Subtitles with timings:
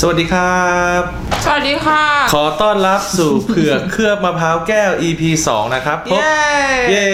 [0.00, 1.02] สวัสดีครับ
[1.44, 2.02] สวัสดีค่ะ
[2.34, 6.40] ขอต้อนรับสู่เผือกเคลือบมะพร้าวแก้ว EP 2 นะครับพบเย้
[6.90, 7.08] เย้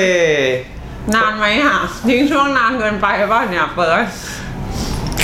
[1.14, 1.76] นานไหมอะ
[2.08, 4.02] ทิ้งช่วงนานเกินไปป่ะเนี่ยเปิด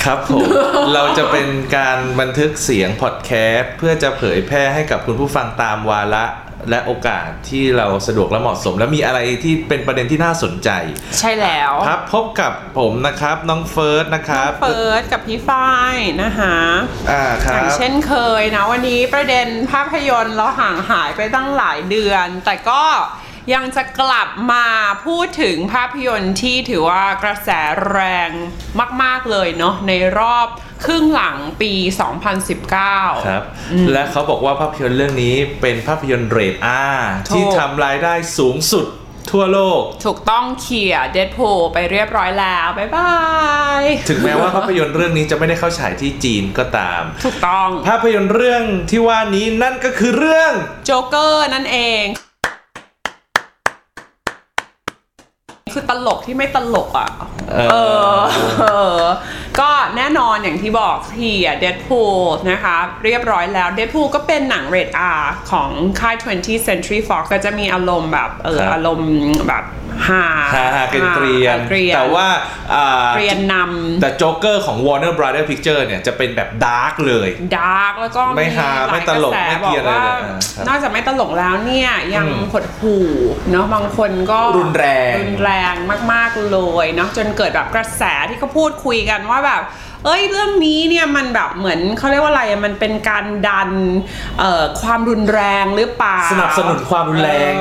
[0.02, 0.46] ครับผม
[0.94, 6.24] เราจะเป็นการบันทึกเสียงพอดแคสต์เพื่อจะเผยแพร่ให้กับคุณผู้ฟังตามวาระ
[6.70, 10.70] และโอกาสที่เราสะดวกและเหมาะสม และมีอะไรที่เป็นประเด็นที่น่าสนใจ
[11.18, 16.56] ใช่แล้วครับพบกับผมนะครับน้องเฟิร์สนะครับเปิดกับพี่ฝ้ายนะคะ
[17.10, 22.82] อ่าคอรัย่างบเช่นเคยนะวันนี้ประเด็นภาพยนตร์เราห่างหายไปตั้งหลายเดือน แต่ก็
[23.54, 24.66] ยังจะกลับมา
[25.06, 27.50] พูดถึงภาพยนตร์ที่ถือว่ากระแส
[27.90, 28.30] แรง
[29.02, 30.48] มาก ๆ เลยเนาะในรอบ
[30.84, 31.72] ครึ่งหลังปี
[32.50, 33.42] 2019 ครับ
[33.92, 36.82] และเขาบอกว่าภาพยนตร์เรื่องนี้เป็นภาพยนตร์เรทอา
[37.28, 38.86] ที่ทำรายได้สูงสุด
[39.30, 43.12] ทั่วโลก ถูกต้องเขี่ยเดดพูไปเรียบร้อยแล้ว บ๊ายบา
[43.80, 50.52] ย ถึงแม้ว่าภาพยนตร์เรื่องนี้จะไม่ได้เข้าฉายที่จีนก็ตาม ถูกต้อง ภาพยนตร์เรื่องที่ว่านี้นั่นก็คือเรื่อง
[50.86, 52.04] โจ๊กเกอร์นั่นเอง
[55.74, 57.10] คือตลกที่ไม่ตลกอะ
[57.52, 57.76] เออเอ
[58.12, 58.16] อ
[58.60, 58.64] เอ
[58.98, 59.02] อ
[59.60, 62.16] ก็แน่นอนอย่างที่บอกทีอะเดดพูล
[62.50, 65.12] นะคะ เรียบร้อยแล้วเดดพูลก็เป็นหนังเรทอา
[65.50, 69.10] ของค่าย 20th Century Fox ก็จะมีอารมณ์แบบเออครับอารมณ์
[69.48, 69.64] แบบ
[70.08, 70.24] ฮา
[70.54, 72.26] ฮาฮาเกรียนเกรียนเกรียน แต่ว่า
[72.74, 73.54] อ่าเกรียนน
[74.00, 83.06] แต่โจ๊กเกอร์ของ Warner Brother Picture เนี่ยจะเป็นแบบดาร์กเลยำดาร์กแล้วก็ไม่ฮาหลยไม่ตลกระแสไม่เกรียนบอกว่าอะไรเลยอะครับนอกจากไม่ตลกแล้วเนี่ยยังอืมหดหู่
[83.50, 85.57] เนาะบางคนก็รุนแรงรุนแรง
[86.12, 89.62] มากๆเลยเนาะจนเกิดแบบกระแสที่เขาพูดคุยกันว่าแบบ
[90.04, 93.70] เอ้ยเรื่องนี้เนี่ยมันแบบเหมือนเขาเรียกว่าอะไรอะมันเป็นการดัน
[94.38, 97.52] เอ่อความรุนแรงหรือเปล่าสนับสนุนความรุนแรง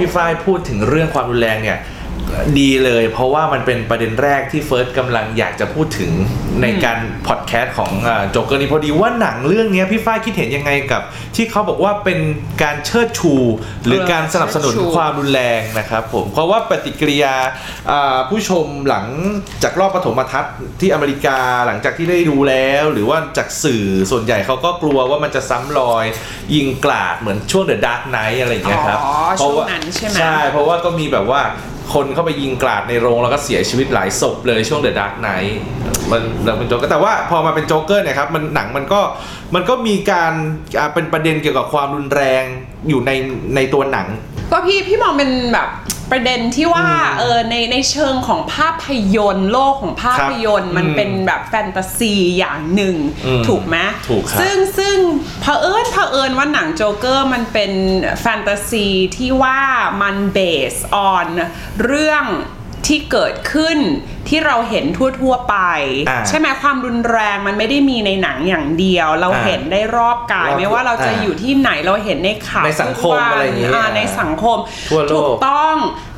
[0.00, 1.78] พี่ฝ้ายพูดถึงเรื่องความรุนแรงเนี่ย
[2.58, 6.10] ดีเลย เพราะว่ามันเป็นประเด็นแรกที่เฟิร์สกำลังอยากจะพูดถึง
[6.62, 7.90] ในการพอดแคสต์ของ
[8.30, 11.02] โจ๊กเกอร์นี้พอดีว่าหนังเรื่องเนี้ยพี่ฝ้ายคิดเห็นยังไงกับ
[11.36, 12.18] ที่เขาบอกว่าเป็น
[12.62, 13.34] การเชิดชู
[13.86, 17.34] หรือการสนับสนุนเชิดชูความรุนแรงนะครับผมเพราะว่าปฏิกิริยา
[17.90, 19.06] อ่าผู้ชมหลัง
[19.62, 26.04] จากรอบปฐมทัศน์ที่อเมริกาหลังจากที่ได้ดูแล้ว หรือว่าจากสื่อส่วนใหญ่เขาก็กลัวว่ามันจะซ้ำรอย
[26.54, 31.42] ยิงกราดเหมือนช่วง The Dark Knight อะไรอย่างเงี้ยครับอ๋อเพราะว่าช่วงนั้นใช่ไหมใช่เพราะว่าก็มีแบบว่า
[31.94, 35.58] คนเข้าไปยิงกราดในโรงแล้วก็เสียชีวิตหลายศพเลยช่วง The Dark Knight
[36.10, 39.00] มันเราเป็นโจ๊กเกอร์แต่ว่าพอมาเป็นโจ๊กเกอร์เนี่ยครับมันหนังมันก็
[39.54, 40.32] มันก็มีการ
[40.94, 42.42] เป็นประเด็นเกี่ยวกับความรุนแรง
[42.88, 43.10] อยู่ใน
[43.56, 44.06] ในตัวหนัง
[44.52, 45.68] ก็พี่พี่มองเป็นแบบ
[46.10, 48.84] ประเด็นที่ว่าอืมเออในในเชิงของภาพ
[49.16, 52.96] ยนตร์โลกของภาพยนตร์ครับมันอืมเป็นแบบแฟนตาซีอย่างหนึ่ง
[53.26, 53.76] อืมถูกไหม
[54.08, 54.96] ถูกครับซึ่งซึ่ง
[55.42, 57.72] เผอิญเผอิญว่าหนังโจ๊กเกอร์มันเป็น
[58.20, 59.60] แฟนตาซีที่ว่า
[60.02, 61.28] มัน based on
[61.84, 62.24] เรื่อง
[62.86, 63.78] ที่เกิดขึ้น
[64.28, 64.84] ที่เราเห็น
[65.20, 65.56] ทั่วๆไป
[66.08, 74.58] อ่าใช่ไหมความรุนแรงมันไม่ได้มีในหนังอย่างเดียว เราอ่าเห็นได้รอบกายรอบไม่ว่าเราจะอ่าอยู่ที่ไหนเราเห็นในข่าวในสังคมทุกวันอะไรอย่างเงี้ยในสังคม
[74.90, 75.76] ทั่วโลกถูกต้อง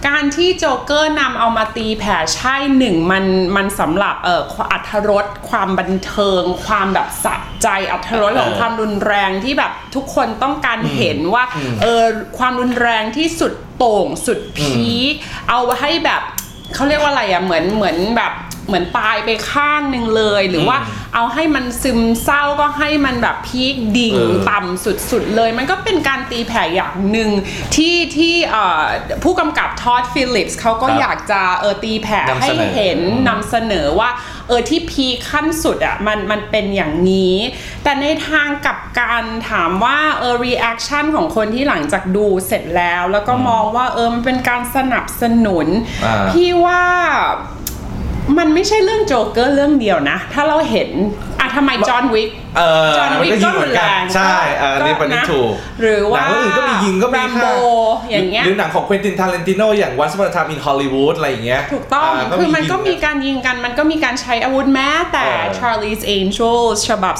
[0.08, 3.24] การที่โจ๊กเกอร์นำเอามาตีแผ่ใช่หนึ่งมัน
[3.56, 4.42] มันสำหรับเอ่อ
[4.72, 11.44] อัธรสความบันเทิง ความแบบสะใจอัธรสของความรุนแรงที่แบบทุกคนต้องการเห็นว่า
[11.82, 12.04] เออ
[12.38, 15.14] ความรุนแรงที่สุดโต่งสุดพีค
[15.48, 16.22] เอาให้แบบ
[16.74, 18.32] เขาเรียกว่าอะไรอะเหมือนเหมือนแบบ
[18.68, 20.76] เหมือนตายไปข้างหนึ่งเลย หรือว่า
[21.14, 27.30] เอาให้มันซึมเศร้าก็ให้มันแบบพีคดิ่งเออต่ำสุดๆเลย มันก็เป็นการตีแผ่อย่างหนึ่ง
[27.74, 28.82] ที่ที่เอ่อ
[29.22, 34.10] ผู้กำกับทอดฟิลิปส์เขาก็ครับอยากจะเออตีแผ่นำให้เสนอเห็นอืมนำเสนอว่า
[34.48, 37.36] เออที่พีคขั้นสุดอะมันมันเป็นอย่างนี้
[37.82, 45.66] แต่ในทางกลับการถามว่าเออ reaction ของคนที่หลังจากดูเสร็จแล้ว แล้วก็มองว่าเออมันเป็นการสนับสนุน
[46.04, 46.82] อ่าพี่ว่า
[48.36, 50.90] มันไม่ใช่เรื่องโจ๊กเกอร์เรื่องเดียวนะ ถ้าเราเห็น
[51.40, 57.52] อะทำไมจอห์นวิกเออจอห์นวิกมันยิก็งเหรุมือนนแรกันงใช่เอออันนี้ประเด็นถูกหรือว่าหนังเรื่องอื่นก็มียิงก็มีแรมโบฆ่า
[58.10, 67.14] อย่างเงี้ยหรือหนังของเควินตินทาเลนติโนอย่าง Once Upon a Time in Hollywood อะไรอย่างเงี้ยถูกต้องาคือมันก็มียิงการยิงกันมันก็มีการใช้อาวุธแม้แต่เออ Charlie's Angels ฉบับ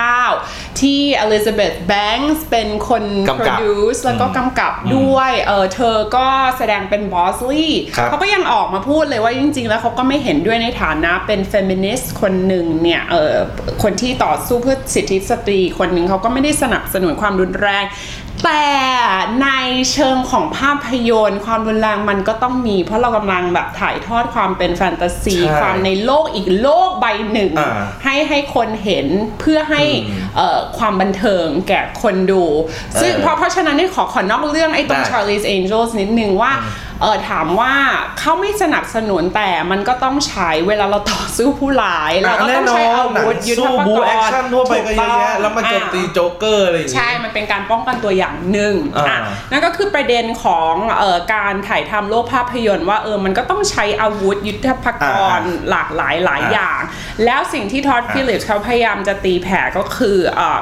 [0.00, 6.26] 2019 ที่ Elizabeth Banks เป็นคนกำกับ produce แล้วก็กำกับด้วยเออเธอก็
[6.58, 13.34] แสดงเป็น Bosley ครับเขาก็ยังออกมาพูดเลยว่าจริง ๆ แล้วเขาก็ไม่เห็นด้วยในฐานะเป็น feminist คนหนึ่งเนี่ยเออ
[13.82, 17.84] คนที่ต่อสู้เพื่อสิทธิสตรีคนหนึ่งเขาก็ไม่ได้สนับสนุนความรุนแรง
[18.44, 18.68] แต่
[19.42, 19.48] ใน
[19.92, 27.72] เชิงของภาพยนตร์ ความรุนแรงมันก็ต้องมี เพราะเรากำลังแบบถ่ายทอดความเป็นแฟนตาซีใช่ความในโลกอีกโลกใบหนึ่งอ่า
[28.04, 29.06] ให้ให้คนเห็น
[29.40, 29.82] เพื่อให้
[30.36, 32.44] เอ่อความบันเทิงแก่คนดู
[33.00, 36.52] ซึ่งเออเพราะเพราะฉะนั้นนี่ขอขอนอกเรื่องไอ้ตรงได้ Charlie's Angels นิดนึงว่า
[37.02, 37.74] เออถามว่า
[38.20, 49.18] เขาไม่สนับสนุนแต่มันก็ต้องใช้เวลาเราต่อสู้ผู้ร้ายเราก็ต้องใช้อาวุธยุทธสู้ปบูกรแอคณ์ชั่นทั่วไปก็เยอะแยะถูต้งแล้วมาโจมตีอ่าโจ๊กเกอร์อะไรอย่างใช่งี้มันเป็นการป้องกันตัวอย่างหนึ่งอ่าอะ
[49.50, 55.04] นั่นก็คือประเด็นของเอ่อการถ่ายทำโลกภาพยนตร์ว่าเออมันก็ต้องใช้อาวุธยุทธปก
[55.38, 56.80] รณ์หลากหลายหลายอ่าอย่าง
[57.24, 60.58] แล้วสิ่งที่ทอดฟิลิปส์เขาพยายามจะตีแผ่ก็คือเอ่อ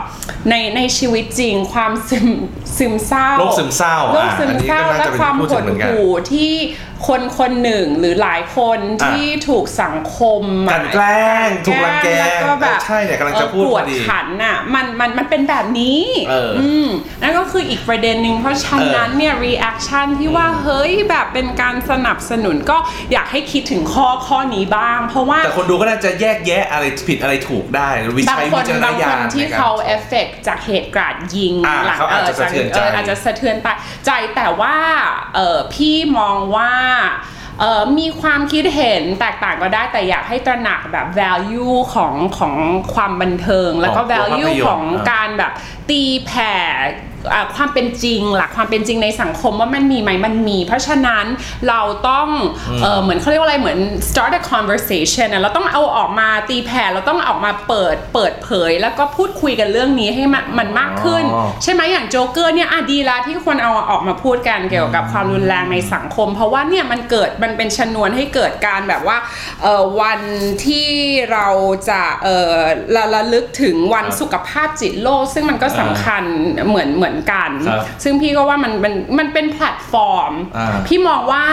[0.50, 2.28] ในในชีวิตจริงความซึม
[2.78, 6.53] ซึมเศร้าโรคซึมเศร้าโรคซึมอะอันนี้เศร้าก็น่าและจะเป็นความพูดหถึดงเหมือนกันหู่ที่
[7.08, 16.88] คนคนหนึ่งหรือหลายคนที่ถูกสังคมกลั่นแกล้งถูกรังแกล้วก็แบบใช่เนี่ยกำลังจะพูดเอ่อปวพดอดีขันน่ะมันมันมันเป็นแบบนี้เอออืม
[17.23, 22.79] นั่นก็คืออีกประเด็นหนึ่งเพราะฉะนั้นเนี่ย reaction ที่ว่าเฮ้ยแบบเป็นการสนับสนุนก็
[23.12, 33.56] อยากให้คิดถึงข้อข้อนี้บ้าง เพราะว่าแต่คนดูก็น่าจะแยกแยะอะไรผิดอะไรถูกได้วิบางใช้ควินจารณบางคญานณที่ในกรเขาเอฟเฟกต์จากเหตุกราดยิงอ่าหลังเขาอาจจะสะเทือนใจอาจจะสะเทือน
[34.06, 34.76] ใจแต่ว่า
[35.35, 36.89] เออพี่มองว่าเอ่อ
[37.98, 42.54] มีความคิดเห็นแตกต่างก็ได้แต่อยากให้ตระหนักแบบ value ของของ
[42.94, 45.52] ความบันเทิง แล้วก็ของตัวภาพ value ยนตร์ของอ่าการแบบ
[45.90, 47.09] ตีแผ่อ่า
[47.56, 51.26] ความเป็นจริงหลักความเป็นจริงในสังคมว่ามันมีไหมมันมี เพราะฉะนั้น
[51.69, 52.28] เราต้อง
[52.82, 53.78] เออเหมือนเขาเรียกว่าอะไรเหมือน
[54.08, 69.17] start a conversation อะเราต้องเอาออกมาตีแผ่เราต้องออกมาเปิดเปิดเผย แล้วก็พูดคุยกันเรื่องนี้ให้มันมันมากขึ้นอ๋อใช่ไหมอย่างโจ๊กเกอร์เนี่ยอะดีละที่คนเอาออกมาพูดกันเกี่ยวกับความรุนแรงในสังคม เพราะว่าเนี่ยมันเกิดมันเป็นชนวนให้เกิดการแบบว่า
[69.62, 70.20] เอ่อวัน
[70.67, 70.88] ที่
[71.32, 71.49] เรา
[71.90, 72.56] จะเอ่อ
[72.96, 76.22] ระระลึกถึงวันครับสุขภาพจิตโลก ซึ่งมันก็สำคัญ
[76.69, 81.44] เหมือนเหมือนกันครับซึ่งพี่ก็ว่ามันมันมันเป็นแพลตฟอร์มอ่าพี่มองว่า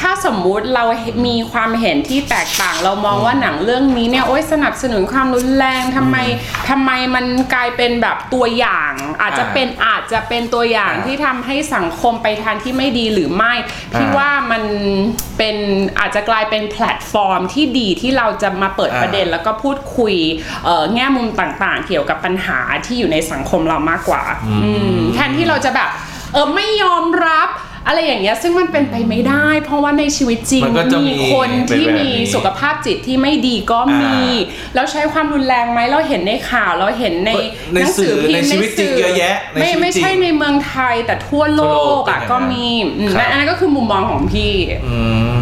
[0.00, 0.84] ถ้าสมมุติเรา
[1.26, 6.16] มีความเห็นที่แตกต่าง เรามองว่าหนังเรื่องนี้เนี่ยโอ๊ยสนับสนุนความรุนแรงทำไม
[6.68, 7.24] ทำไมมัน
[7.54, 13.52] กลายเป็นแบบตัวอย่าง อาจจะอ่าเป็นอาจจะเป็นตัวอย่างอ่าที่ทำให้สังคมไปทางที่ไม่ดีหรือไม่
[13.94, 14.62] พี่อ่าว่ามัน
[15.38, 15.56] เป็น
[15.98, 20.14] อาจจะกลายเป็นแพลตฟอร์มที่ดีที่เราจะมาเปิดอ่าประเด็น แล้วก็พูดคุย
[20.64, 24.56] เอ่อแง่มุมต่างๆ เกี่ยวกับปัญหาที่อยู่ในสังคมเรามากกว่าอื
[24.96, 25.90] มแทนที่เราจะแบบ
[26.32, 27.48] เออไม่ยอมรับ
[27.88, 34.16] อะไรอย่างเงี้ยซึ่งมันเป็นไปไม่ได้ เพราะว่าในชีวิตจริงมันก็จะมีคนที่เป็นแบบมีนี้สุขภาพจิตที่ไม่ดีก็มี
[34.74, 37.30] แล้วใช้ความรุนแรงไหมเราเห็นในข่าวเราเห็นใน
[37.74, 42.66] ในหนังสือพิมพ์ในชีวิตจริงสื่เยอะแยะในไม่ชีวิตไม่จริงใช่ในเมืองไทยแต่ทั่วโลทั่วโลกกอะเป็นอย่างนั้นก็มี
[42.98, 44.52] อืมครับและอันนั้นก็คือมุมมองของพี่
[44.86, 44.96] อื
[45.32, 45.34] ม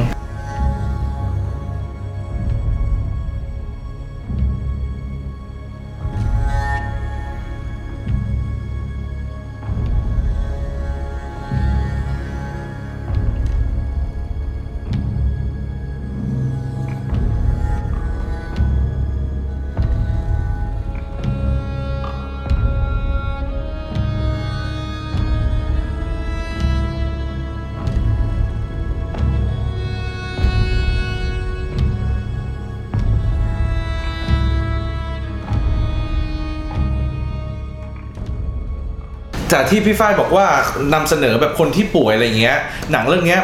[39.52, 40.46] จากที่พี่ฝ้ายบอกว่า
[40.94, 42.58] นำเสนอแบบคนที่ป่วยอะไรเงี้ย
[42.92, 43.40] หนังเรื่องเนี้ย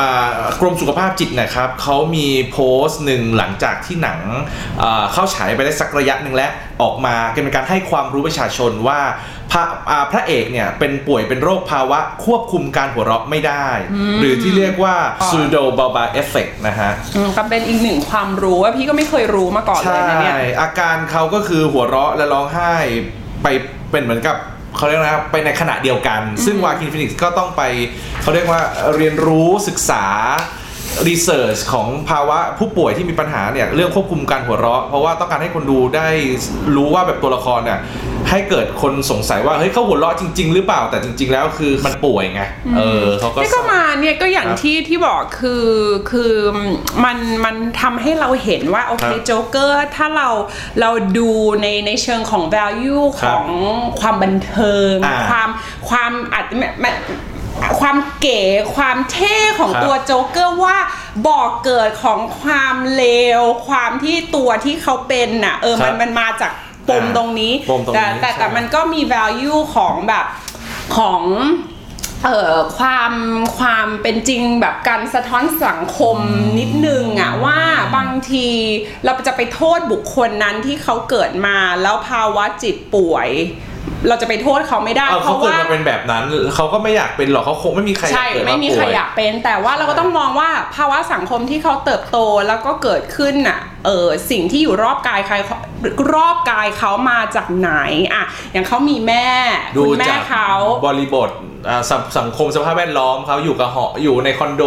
[0.00, 0.10] มา
[0.60, 4.20] กรมสุขภาพจิตนะครับเขามีโพสต์หนึ่งหลังจากที่หนัง
[4.78, 9.00] เอ่อเข้าฉายไปได้สักระยะหนึ่งแล้วออกมาเป็นการให้ความรู้ประชาชนว่า
[9.50, 13.68] พระอ่าพระเอกเนี่ยเป็นป่วยเป็นโรคภาวะควบคุมการหัวเราะไม่ได้
[14.18, 22.74] หรือที่เรียกว่า pseudo bulbar effect นะฮะอืมก็เป็นอีกหนึ่งความรู้ว่าพี่ก็ไม่เคยรู้มาก่อนเลยใช่นะเนี่ยอาการเขาก็คือหัวเราะและร้องไห้
[23.42, 23.46] ไป
[23.90, 24.36] เป็นเหมือนกับ
[24.76, 27.62] เขาเรียกนะครับไปในขณะเดียวกัน ซึ่ง Joaquin Phoenix ก็ต้องไป
[28.22, 28.60] เขาเรียกว่า
[28.96, 30.04] เรียนรู้ศึกษา
[31.08, 36.08] research ของภาวะผู้ป่วยที่มีปัญหาเนี่ยเรื่องควบคุมการหัวเราะ เพราะว่าต้องการให้คนดูได้
[36.76, 37.80] รู้ว่าแบบตัวละครเนี่ย
[38.30, 42.42] ให้เกิดคนสงสัยว่าเฮ้ยเขาหัวเราะจริง ๆ หรือเปล่าแต่จริง ๆ แล้วคือมันป่วยไง
[42.76, 45.66] เออเขาก็ นี่ก็มาเนี่ยก็อย่างครับที่ที่บอกคือ
[46.10, 46.32] คือ
[47.04, 50.28] มันมันทำให้เราเห็นว่า โอเคครับโจ๊กเกอร์ถ้าเรา
[50.80, 51.30] เราดู
[51.62, 53.48] ในในเชิงของ value ของครับ
[54.00, 55.48] ความบันเทิง อ่าความ
[55.88, 56.90] ความอาจจะไม่ไม่
[57.80, 58.42] ความเก๋
[58.76, 60.78] ความเท่ของครับตัวโจ๊กเกอร์ว่า
[61.28, 63.04] บอกเกิดของความเล
[63.38, 66.52] วความที่ตัวที่เขาเป็นน่ะเออมันครับมันมาจาก
[66.88, 70.26] ปมอ่าตรงนี้ ปมตรงนี้แต่แต่แต่ใช่มันก็มี value ของแบบ
[70.96, 71.22] ของ
[72.24, 73.12] เอ่อความ
[73.58, 76.16] ความเป็นจริงแบบการสะท้อนสังคม
[76.58, 77.60] นิดนึงอะว่า
[77.96, 78.48] บางที
[79.04, 83.28] เราจะไปโทษบุคคลนั้นที่เขาเกิดมาแล้วภาวะจิตป่วย
[84.08, 86.22] เราจะไปโทษเขาไม่ได้เอาเพเขาราะเกิดว่ามาเป็นแบบนั้น
[86.54, 92.18] เขาก็ไม่อยากเป็นหรอกเขาคงไม่มีใครอยาใช่กเกิดไม่มีป่ใครวยอยากเป็น แต่ว่าเราก็ต้องมองว่าภาวะสังคมที่เขาเติบโต
[92.48, 95.36] แล้วก็เกิดขึ้นน่ะเออสิ่งที่อยู่รอบกายใคร
[96.14, 97.72] รอบกายเขามาจากไหน
[98.14, 99.30] อะอย่างเขามีแม่
[99.76, 100.52] ดูคุณแม่จากเขา
[100.86, 101.30] บริบท
[101.68, 104.62] อ่าสังสังคมสภาพแวดล้อมเขาอยู่กับหออยู่ในคอนโด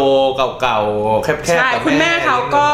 [0.62, 2.68] เก่าๆแคบๆใช่กับคุณแม่เขาก็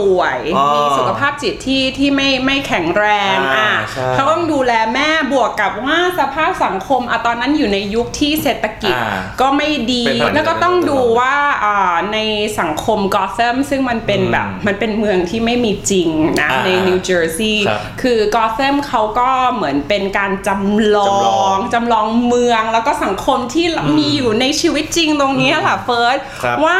[0.00, 3.04] ป่วยอ๋อมีสุขภาพจิตที่ที่ไม่ไม่แข็งแร
[3.34, 11.34] งอ่าอะใช่เขาต้องดูแลแม่บวกกับว่าสภาพสังคมอะตอนนั้นอยู่ในยุคที่เศรษฐกิจอ่าก็ไม่ดีเป็นแบบแล้วก็ต้องนั้นดูว่า
[11.64, 12.18] อ่าใน
[12.60, 16.08] สังคมกอ t เ a มซึ่งมันเป็นอืมแบบมันเป็นเมืองที่ไม่มีจริง
[16.40, 23.66] นะอ่าในนิวเจอร์ซีย์ครับคือกอ t เ a มเขาก็เหมือนเป็นการจำลอจำลองงจำลองเมืองแล้วก็สังคมที่
[23.98, 26.78] มีอยู่ในชีวิตจริงตรงนี้ค่ะเฟิร์สครับว่า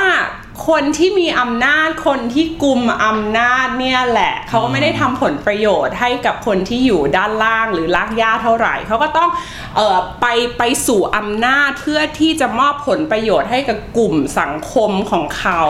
[0.69, 9.31] คนที่มีอำนาจคนที่กุมอำนาจเนี่ยแหละ เขาก็ไม่ได้ทำผลประโยชน์ให้กับคนที่อยู่ด้านล่างหรือลากย่าเท่าไหร่ เขาก็ต้อง
[9.77, 10.27] เอ่อไป
[10.59, 15.63] ไปสู่อำนาจเพื่อที่จะมอบผลประโยชน์ให้กับกลุ่มสังคมของเขา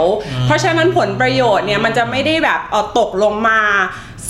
[0.45, 3.61] เพราะฉะนั้นผลประโยชน์เนี่ยมันจะไม่ได้แบบเออตกลงมา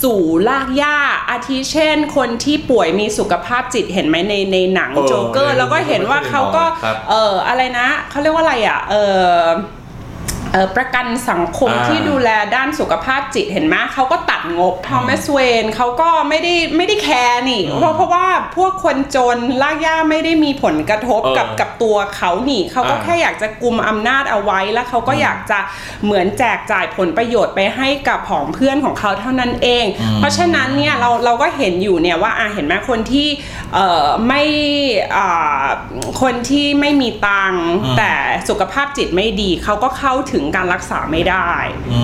[0.03, 0.97] สู่ลากย่า
[1.29, 9.49] อาทิเช่น คนที่ป่วยมีสุขภาพจิตเห็นไหมในในหนังเออโจ๊กเกอร์ในแล้วก็เห็นว่าเขาก็ครับเอออะไรนะเขาเรียกว่าอะไรอะเออเอ่อ
[10.75, 25.59] ประกันสังคมอ่าที่ดูแลด้านสุขภาพจิตเห็นไหมเขาก็ตัดงบทอมัสเวนเขาก็ไม่ได้ไม่ได้แคร์นี่ เพราะเพราะว่าพวกคนจนลากย่าไม่ได้มีผลกระทบเออกับกับตัวเขานี่เขาก็อ่าแค่อยากจะกุมอำนาจเอาไว้แล้วเขาก็อยากจะ
[26.03, 29.85] เหมือนแจกจ่ายผลประโยชน์ไปให้กับผองเพื่อนของเขาเท่านั้นเอง
[30.17, 33.27] เพราะฉะนั้นเนี่ยเราเราก็เห็นอยู่เนี่ยว่าอะเห็นไหมคนที่
[33.73, 34.43] เอ่อไม่
[35.17, 35.65] อ่า
[36.21, 37.65] คนที่ไม่มีตังค์
[37.97, 38.11] แต่
[38.49, 41.49] สุขภาพจิตไม่ดีเขาก็เข้าถึงการรักษาไม่ได้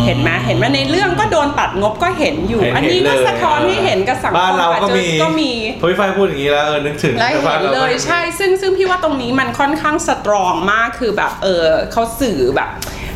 [0.05, 12.69] เห็นไหมเห็นไหมในเรื่องก็โดนตัดงบก็เห็นอยู่เห็อันนี้ก็เลยสะท้อนให้เห็นกับสังคบ้านมเราอาจก็จะมีก็มีพอพี่ฝ้ายพูดอย่างนี้แล้วเออนึกถึงได้เห็นบ้าราเลยก็มีใช่ซึ่งซึ่งพี่ว่าตรงนี้มันค่อนข้างสตรองมากคือแบบเออเขาสื่อแบบ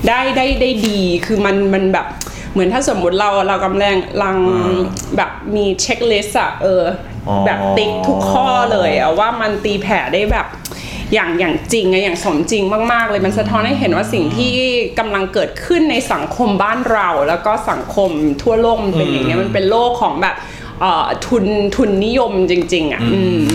[0.07, 2.07] ได้ได้ได้ดีคือมันมันแบบ
[2.53, 4.79] เหมือนถ้าสมมุติเราเรากำลังลังอืม
[5.17, 6.83] แบบมีเช็คลิสต์อะเออ
[7.29, 10.47] ออแบบติ๊กทุกข้อเลยอะว่ามันตีแผ่ได้แบบ
[11.13, 14.53] อย่างอย่างจริงอะอย่างสมจริงมากๆ เลยมันสะท้อนให้เห็นว่าสิ่งที่
[14.99, 18.11] กำลังเกิดขึ้นในสังคมบ้านเรา แล้วก็สังคม
[18.43, 20.35] ทั่วโลกมันเป็นอย่างเงี้ยมันเป็นโลกของแบบ
[20.81, 21.45] เอ่อทุน
[21.75, 23.45] ทุนนิยมจริง ๆอะอืม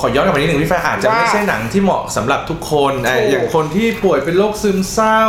[0.00, 5.22] ขอย้อนกลับไปนิดหนึ่งพี่ฝ้ายอาจจะว่าไม่ใช่หนังที่เหมาะสำหรับทุกคนอะถูกอย่างคนที่ป่วยเป็นโรคซึมเศร้า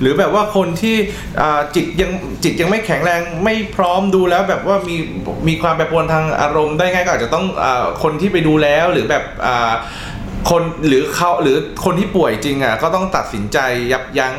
[0.00, 0.96] หรือแบบว่าคนที่
[1.40, 2.10] อ่าจิตยัง
[2.44, 4.96] จิตยังไม่แข็งแรงไม่พร้อมดูแล้วแบบว่ามี
[5.48, 9.72] มีความแปรปรวนทางอารมณ์ได้ง่ายก็อาจจะต้องอาคนที่ไปดูแล้วหรือแบบอ่า
[10.50, 13.58] คนหรือเขาหรือคนที่ป่วยจริงอะก็ต้องตัดสินใจ
[13.92, 14.34] ยับยั้ง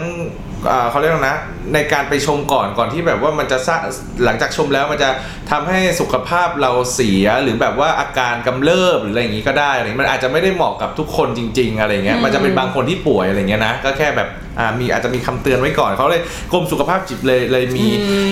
[0.90, 1.38] เขาเรียกนะ
[1.74, 3.80] ในการไปชมก่อนก่อนที่แบบว่ามันจะสร้าง
[4.26, 5.10] หลังจากชมแล้วมันจะ
[5.52, 17.86] ทำให้สุขภาพเราเสียหรือแบบว่าอาการกำเริบหรืออะไรอย่างนี้ก็ได้อะไรอย่างนี้มันอาจจะไม่ได้เหมาะกับทุกคนจริง ๆ อะไรเงี้ยมันจะเป็นบางคนที่ป่วยอะไรเงี้ยนะก็แค่แบบอ่ามีอาจจะมีคำเตือนไว้ก่อนเขาเลยกรมสุขภาพจิตเลยเลยมี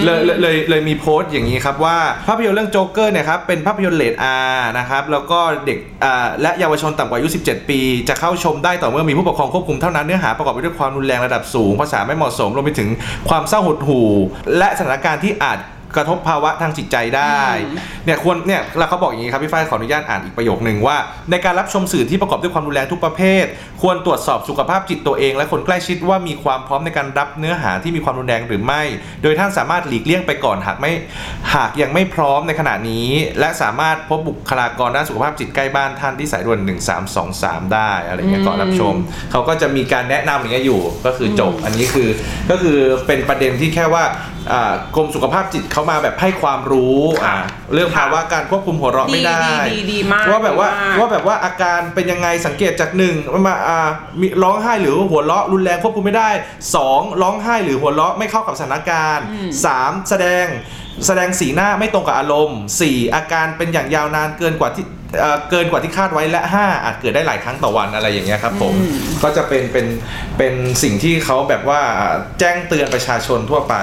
[0.06, 12.90] เลยเลยเลยเลยมีโพสต์อย่างนี้ครับว่าภาพยนตร์เรื่องโจ๊กเกอร์เนี่ยครับเป็นภาพยนตร์เรท R นะครับแล้วก็เด็กอ่าและเยาวชนต่ำกว่าอายุ 17 ปี จะเข้าชมได้ต่อเมื่อมีผู้ปกครองควบคุมเท่านั้นเนื้อหาประกอบไปด้วยความรุนแรงระดับสูงภาษาไม่เหมาะสมรวมไปถึง
[13.30, 14.10] ความเศร้าหดหู่
[14.58, 15.60] และสถานการณ์ที่อาจ
[15.96, 17.40] กระทบภาวะทางจิตใจได้
[18.06, 20.98] เนี่ยควรเนี่ยแล้วเขาบอกอย่างนี้ครับพี่ฝ้ายขออนุญาตอ่านอีกประโยคหนึ่งว่า
[21.32, 23.46] ในการรับชมสื่อที่ประกอบด้วยความรุนแรงทุกประเภท
[23.82, 28.82] ควรตรวจสอบสุขภาพจิตตัวเอง และคนใกล้ชิดว่ามีความพร้อมในการรับเนื้อหาที่มีความรุนแรงหรือไม่
[29.24, 30.92] โดยท่านสามารถหลีกเลี่ยงไปก่อนหากไม่
[31.56, 36.60] หากยังไม่พร้อมในขณะนี้ และสามารถพบบุคลากรด้านสุขภาพจิตใกล้บ้านท่านที่สายด่วน
[37.18, 38.96] 1323 ได้อะไรเงี้ยก่อนรับชม
[39.32, 42.10] เขาก็จะมีการแนะนำอย่างเงี้ยอยู่ก็คือจบอันนี้คือ
[42.52, 42.78] ก็คือ
[43.08, 44.04] เป็นประเด็นที่แค่ว่า
[44.52, 47.38] อ่ากรมสุขภาพจิตเขามาแบบให้ความรู้อ่า
[47.74, 53.16] เรื่องภาวะการควบคุมหัวเราะไม่ได้ดีดีดีดีมากว่าแบบว่าดีมากว่าแบบว่าอาการเป็นยังไงสังเกตจากหนึ่ง
[53.48, 53.90] มาอ่า
[54.22, 56.30] มีร้องไห้หรือหัวเราะรุนแรงควบคุมไม่ได้
[56.76, 59.26] สองร้องไห้หรือหัวเราะไม่เข้ากับสถานการณ์
[59.66, 60.48] สามแสดง
[61.08, 64.86] แสดงสีหน้าไม่ตรงกับอารมณ์สี่อาการเป็นอย่างยาวนานเกินกว่าที่
[65.20, 68.74] เอ่อเกินกว่าที่คาดไว้และห้าอาจเกิดได้หลายครั้งต่อวันอะไรอย่างเงี้ยครับผม
[69.24, 69.88] ก็จะเป็นเป็น
[70.38, 71.82] เป็นสิ่งที่เขาแบบว่า
[72.40, 73.76] แจ้งเตือนประชาชนทั่วไป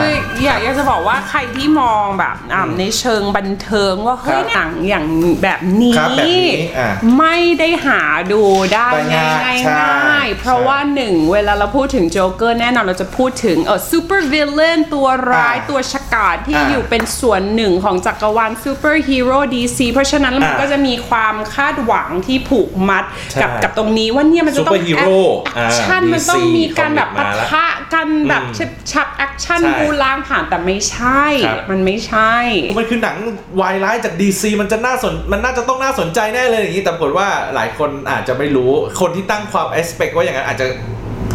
[0.00, 5.04] คืออยากอยากจะบอกว่าใครที่มองแบบอ่าในเชิงบันเทิงว่าเฮ้ยครับหนังอย่าง
[5.42, 6.46] แบบนี้ครับแบบนี้
[6.78, 6.88] อะ
[7.18, 8.42] ไม่ได้หาดู
[8.74, 25.18] ได้ได้ง่ายง่ายใช่ง่ายๆเพราะใช่ว่าหนึ่งเวลาเราพูดถึงโจ๊กเกอร์แน่นอนเราจะพูดถึงเออ supervillain ตัวร้ายอะตัวฉกาจที่อะอยู่เป็นส่วนหนึ่งของจักรวาล superhero DC เพราะฉะนั้นมันอะก็จะมีความคาดหวังที่ผูกมัดใช่กับกับตรงนี้ว่าเนี่ยมันจะต้อง Superhero
[25.54, 32.34] action อ่ามันต้อง DC มีการแบบปะมาแล้วทะกันแบบอืมชัก action ใช่บู๊ล้างผลาญแต่ไม่ใช่ครับมันไม่ใช่
[32.78, 33.16] มันคือหนัง
[33.60, 40.66] วายร้ายจาก DC มันจะน่าสนมันน่าจะต้องน่าสนใจแน่เลยอย่างนี้แต่ปรากฏว่าหลายคนอาจจะไม่รู้คนที่ตั้งความ expect ว่าอย่างนั้นอาจจะ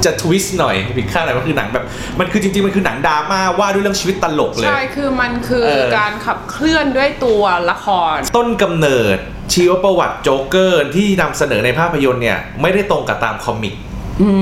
[0.06, 1.86] จะ twist หน่อยผิดคาดหน่อยมันคือหนังแบบ
[2.20, 9.18] มันคือจริง ๆ มันคือหนังดราม่าว่าด้วยเรื่องชีวิตตลกเลย ใช่ คือมันคือเออการขับเคลื่อนด้วยตัวละคร ต้นกำเนิด
[9.54, 13.74] ชีวประวัติโจ๊กเกอร์ที่นำเสนอในภาพยนตร์เนี่ย ไม่ได้ตรงกับตาม comic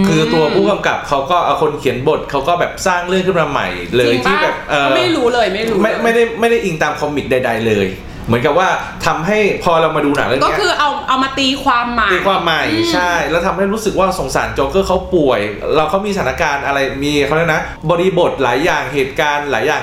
[0.08, 7.88] คือตัวผู้กำกับเขาก็เอาคนเขียนบทเขาก็แบบสร้างเรื่องขึ้นมาใหม่เลยจริงที่ปะแบบเออไม่รู้เลยไม่รู้ไม่เลยไม่ได้ไม่ได้อิงตามคอมิกใด ๆ เลย
[8.28, 8.70] เหมือนกับว่า
[9.06, 15.40] ทำให้พอเรามาดูหนังเรื่องก็เนี้ยคือเอาเอามาตีความใหม่ตีความใหม่ใช่ แล้วทำให้รู้สึกว่าสงสารโจ๊กเกอร์เขาป่วย
[15.76, 19.82] เราเขามีสถานการณ์อะไรมีเขาเรียกนะ บริบทหลายอย่างเหตุการณ์หลายอย่าง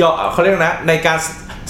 [0.00, 1.18] ย่อเขาเรียกนะในการ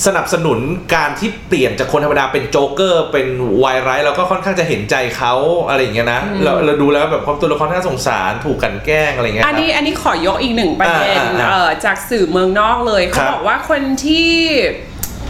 [0.07, 0.59] สนับสนุน
[0.95, 3.27] การที่เปลี่ยนจากคนธรรมดาเป็นโจ๊กเกอร์เป็น
[3.63, 5.35] วายร้ายเราก็ค่อนข้างจะเห็นใจเขา
[5.69, 14.31] อะไรอย่างเงี้ยนะเราเราดูแล้วแบบความตัวละครน่าสงสารถูกกลันแกล้งอะไรอย่างเงี้ยคอันรับนี้อันนี้ขอยกอีกหนึ่งประเด็นอ่าอ่าอ่าเอ่อจากสื่อเมืองนอกเลยคเขารับบอกว่าคนที่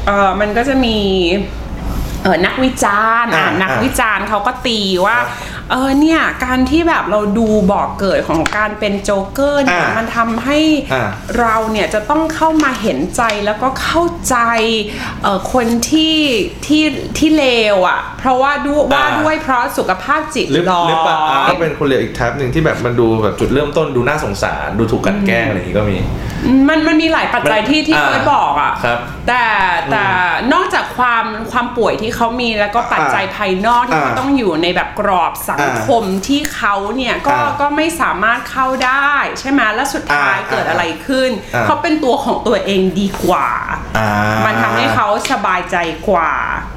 [0.06, 0.98] เอ่อมันก็จะมี
[2.22, 5.28] เออนักวิจารณ์อะอ่านักอ่าวิจารณ์เขาก็ตีว่าครับ
[5.70, 10.58] เออเนี่ยการที่แบบเราดูบอกเกิดของการเป็นโจ๊กเกอร์เนี่ยอ่ามัมันทำให้
[10.92, 11.08] อ่า
[11.40, 14.36] เราเนี่ยจะต้องเข้ามาเห็นใจแล้วก็เข้า ใจ
[15.22, 16.16] เอ่อคนที่
[16.66, 16.84] ที่
[17.18, 25.96] ที่เลวอะ เพราะว่าดูว่าอ่าด้วยเพราะสุขภาพจิตหรือร้อหรือเปล่าอะยก็เป็นคนเลวอีกทับหนึ่งที่แบบมันดูแบบจุดเริ่มต้นดูน่าสงสารดูถูกกลันแกล้งอะไรอย่างงี้ก็มี
[26.68, 29.44] มันมันมีหลายปัจจัยมันที่ที่อ่าเคยบอกอะครับแต่
[29.90, 30.04] แต่
[30.52, 43.48] นอกจากความความป่วยที่เขามีแล้วก็ปัจจัยภายนอกที่อ่าเขาต้องอยู่ในแบบกรอบสังคมที่เขาเนี่ยก็อ่าก็ไม่สามารถเข้าได้ใช่ไหมแล้วสุดท้ายอ่าเกิดอะไรขึ้นอ่าเขาเป็นตัวของตัวเองดีกว่า
[43.98, 44.10] อ่า
[44.46, 45.76] มันทำให้เขาสบายใจ
[46.08, 46.32] กว่า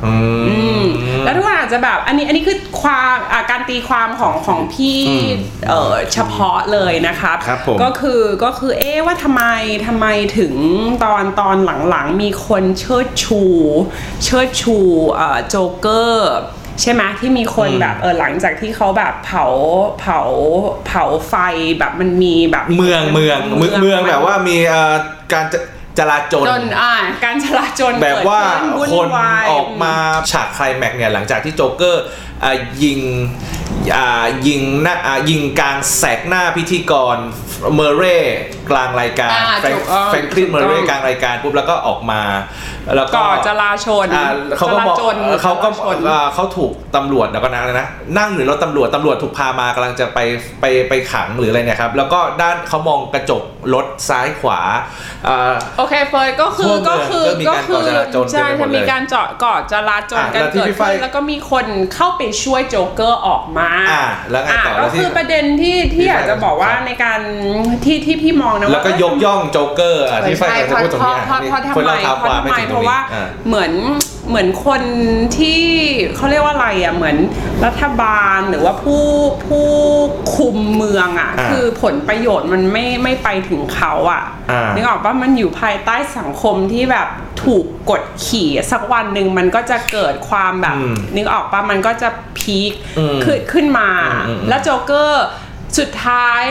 [0.05, 0.15] อื
[0.47, 5.29] อืมมแล้วทุกคนอาจจะแบบ อันนี้อันนี้คือความอ่าการตีความของของพี่อืม
[5.69, 9.43] เออเฉพาะเลยนะครับครับผมก็คือก็คือเอ๊ะว่าทำไม
[9.87, 10.05] ทำไม
[10.37, 10.53] ถึง
[11.03, 11.55] ตอนตอน
[11.89, 13.41] หลังๆ มีคนเชิดชู
[14.23, 14.77] เชิดชู
[15.13, 16.33] เอ่อโจ๊กเกอร์
[16.81, 19.45] ใช่ไหมที่มีคนอืมแบบเออหลังจากที่เขาแบบเผา
[19.99, 20.21] เผา
[20.85, 21.33] เผาไฟ
[21.79, 24.93] แบบมันมีแบบเมืองเมืองเมืองเมืองแบบว่ามีเอ่อ
[25.33, 25.59] การจะ
[25.99, 29.93] จราจรจนอ่าการจราจรแบบว่าเกิดขึ้คนวุ่วายออกมา
[30.31, 32.03] ฉากไคลแม็กซ์เนี่ยหลังจากที่โจ๊กเกอร์
[32.43, 32.51] อะ
[32.83, 32.99] ยิง
[33.57, 33.58] อ่า
[34.47, 37.17] ยิงหน้าอ่ายิงกลางแสกหน้าพิธีกร
[37.75, 38.17] เมอร์เร่
[38.69, 42.21] กลางรายการอ่าแฟรงถูกต้องแฟรงคลินถูกเมอร์เร่ต้องกลางรายการปุ๊บแล้วก็ออกมา
[42.95, 47.87] แล้วก็ ก่อจราชนอ่าเขาก็บอกจรจนเขาก็จรชนอ่าเขาถูกตำรวจแล้วก็นั่งเลยนะ
[48.17, 50.19] นั่งอยู่ในรถตำรวจตำรวจถูกพามากำลังจะไป
[50.61, 54.59] ไปไปขังหรืออะไรเนี่ยครับ แล้วก็ด้านเขามองกระจกรถซ้ายขวา
[55.27, 61.65] อ่า โอเคเฟยก็คืทั่อวเมืองก็คือก็มีก็การคืก่อจราจรใช่เต็มไปหมดเลยจะมีการเจาะก่อจราจรอะกันแล้วที่เกิดพี่ฝ้าขึ้ยนแล้วก็มีคน
[61.95, 67.19] เข้าไปช่วยโจ๊กเกอร์ออกมาอะแล้วไงต่ออะแล้ก็วที่คือประเด็นที่ที่พี่อยากจะบอกว่าครับในการ
[67.85, 73.71] ที่ที่พี่มองนะแล้วก็ว่ายกย่องโจ๊กเกอร์อะที่ไฟใช่จะพูดตรงเพราะนี้เพราะเพราะทำคนไมเราเพเท้าราะความทำไม่ไมถึงตเพรงราะนี้ว่าอะเหมือน
[74.29, 74.81] เหมือนคน
[75.37, 75.61] ที่
[76.15, 77.17] เขาเรียกว่าอะไรอะเหมือน
[77.65, 79.05] รัฐบาลหรือว่าผู้
[79.47, 79.67] ผู้
[80.35, 87.07] คุมเมืองอะ อ่าคือผลประโยชน์มันไม่ไม่ไปถึงเขาอะอ่านึนึกออกว่ามันอยู่ภายใต้สังคมที่แบบ
[87.43, 95.25] ถูกกดขี่สักวันหนึ่งมันก็จะเกิดความแบบอืมนึกออกปะมันก็จะพีคอืมขึ้นขึ้นมา อืมอืมแล้วโจ๊กเกอร์
[95.77, 96.43] สุดท้าย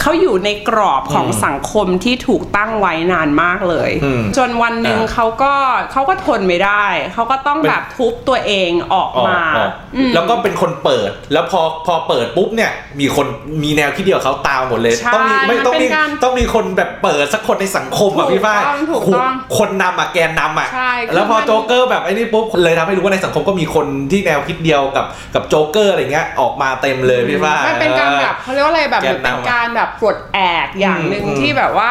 [0.00, 5.52] เขาอยู่ในกรอบของสังคมที่ถูกตั้งไว้นานมากเลยอืมจนวันหนึ่งอ่าเขาก็
[5.92, 13.26] เขาก็ทนไม่ได้ เขาก็ต้องเป็นแบบทุบตัวเองออกออกมาออกอืมแล้วก็เป็นคนเปิดแล้วพอพอเปิดปุ๊บเนี่ย มีคน
[13.62, 31.90] มีแนวคิดเดียวกับเขาตามหมดเลยใช่ต้องมีไม่มันต้องมีเป็นการต้องมีคนแบบเปิดสักคนในสังคมอะถูกพี่ฝ้ายต้องถูกคนต้องคนนำอะแกนนำอะใช่คือแล้วพอมันโจ๊กเกอร์แบบไอ้นี่ปุ๊บเลยทำให้รู้ว่าในสังคมก็มีคนที่แนวคิดเดียวกับกับโจ๊กเกอร์อะไรเงี้ยออกมาเต็มเลยพี่ฝ้ายมันเป็นการแบบเขาเรียกว่าอะไรแบบแกนนำมันเป็นการแบบปลดแอกอย่างหนึ่งอืมที่แบบว่า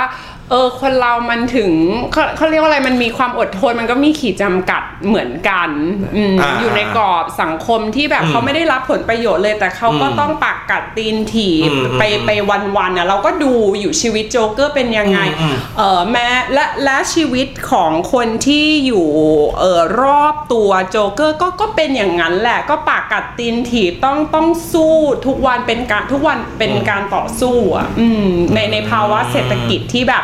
[0.49, 1.71] เออคนเรามันถึง
[2.13, 5.69] เขาเขาเรียกว่าอะไรมันมีความอดทนมันก็มีขีดจำกัดเหมือนกัน
[6.15, 12.29] อืมอ่าอยู่ในกรอบสังคมที่แบบอืมเขาไม่ได้รับผลประโยชน์เลย แต่เขาก็อืมต้องปากกัดตีนถีบอืมไปไป
[12.77, 19.07] วันๆอะเราก็ดูอยู่ชีวิตโจ๊กเกอร์เป็นยังไงอืมเออแม้และและชีวิตของคนที่อยู่
[19.59, 30.23] เออรอบตัวโจ๊กเกอร์ก็ก็เป็นอย่างนั้นแหละ ก็ปากกัดตีนถีบต้องต้องสู้ทุกวันเป็นการทุกวันเป็นการต่อสู้อะอืมในในภาวะเศรษฐกิจที่แบบ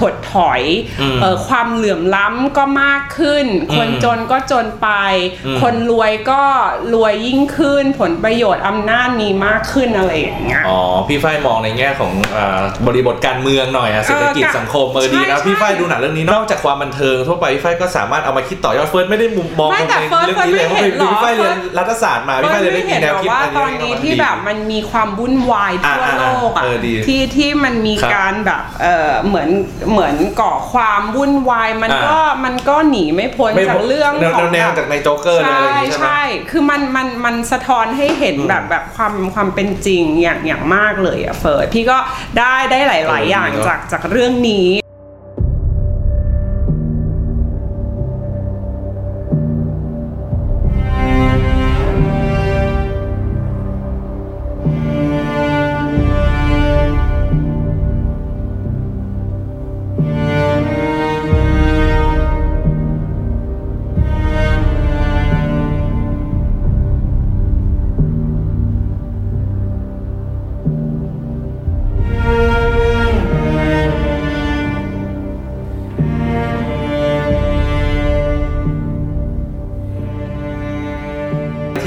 [0.00, 0.62] ถดถอย
[1.00, 4.88] อืมเออความเหลื่อมล้ำก็มากขึ้น คนอืมจนก็จนไป
[5.46, 6.42] อืมคนรวยก็
[6.94, 29.48] รวยยิ่งขึ้น ผลประโยชน์อำนาจมีมากขึ้นอะไรอย่างเงี้ยอ๋อพี่ฝ้ายมองในแง่ของอาบริบทการเมืองหน่อยอะเศรษฐกิจเออสังคมเออดีใช่นะใช่พี่ฝ้ายดูหนังเรื่องนี้นอกจากความบันเทิงทั่วไปพี่ฝ้ายก็สามารถเอามาคิดต่อยอดเฟิร์สไม่ได้มุมมองไม่ในแต่เรื่องนี้เลยเพราะเฟิร์สพี่ฝ้ายเรียนเฟิร์สรัฐศาสตร์มาพี่ฝ้ายเลยได้มีแนวคิดว่าอันนี้อนนี้เข้ามาที่ดีแบบมันมีความวุ่นวายทั่วอ่าโลกอะเออดีที่ที่มันมีครับการแบบเออเหมือน
[29.90, 41.98] เหมือนก่อความวุ่นวาย มันอ่าก็มันก็หนีไม่พ้นไม่จากเรื่องแนวของแนวแบบจากในโจ๊กเกอร์เลยอะไรอย่างงี้ใช่ไหมใช่คือมันมันมันสะท้อนให้เห็นแบบแบบความความเป็นจริงอย่างอย่างมากเลยอะเฟิร์สพี่ก็
[42.38, 44.68] ได้ได้หลายเออๆอย่างดีเนอะจากจากเรื่องนี้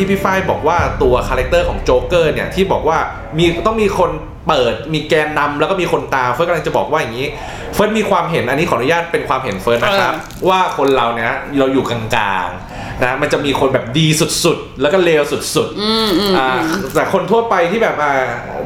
[0.09, 2.97] พี่ฝ้ายบอกว่าตัว character ของโจ๊กเกอร์เนี่ยที่บอกว่า
[3.37, 4.11] มีต้องมีคน
[4.47, 7.27] เปิดมีแกนนำแล้วก็มีคนตามเฟิร์สกำลังจะบอกว่าอย่างนี้
[7.73, 10.13] เฟิร์สมีความเห็นอันนี้ขออนุญาตเป็นความเห็นเฟิร์สนะครับ
[10.49, 12.01] ว่าคนเราเนี่ยเราอยู่กลา
[12.45, 14.07] งๆนะมันจะมีคนแบบดี
[14.45, 16.49] สุดๆ แล้วก็เลวสุดๆอ่า
[16.95, 18.13] แต่คนทั่วไปที่แบบอ่า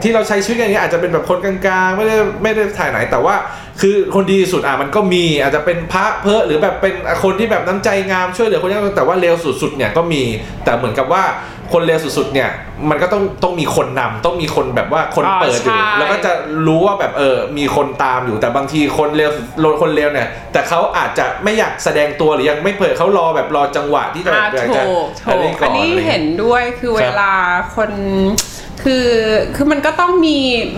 [0.04, 3.36] ที่เราใช้ชีวิตกันอย่างเนี้ยอาจจะเป็นแบบคนกลางๆ ไม่ได้ไม่ได้ฝ่ายไหนแต่ว่า
[3.82, 10.24] คือคนดีสุดอะมันก็มีอาจจะเป็นพระเพอหรือแบบเป็นคนที่แบบน้ำใจงามช่วยเหลือคนยากจนแต่ว่าเลวสุดๆเนี่ยก็มี
[10.64, 11.24] แต่เหมือนกับว่า
[11.74, 12.50] คนเลวสุดๆเนี่ย
[12.90, 16.32] มันก็ต้องต้องมีคนนำต้องมีคนแบบว่าคนอ่าเปิดอยู่ใช่แล้วก็จะ
[16.68, 19.32] รู้ว่าแบบเออมีคนตามอยู่แต่บางทีคนเลว
[19.82, 24.86] คนเลวเนี่ย แต่เขาอาจจะไม่อยากแสดงตัวหรือยังไม่เปิดเขารอแบบรอจังหวะที่จะอ่าอยากถูจะก
[25.28, 27.34] อัถูกก่อันนี้อะไรอย่างงี้ยเห็นด้วยคือครับเวลา
[27.76, 27.92] คน
[28.84, 29.08] คือ
[29.56, 30.38] คือมันก็ต้องมี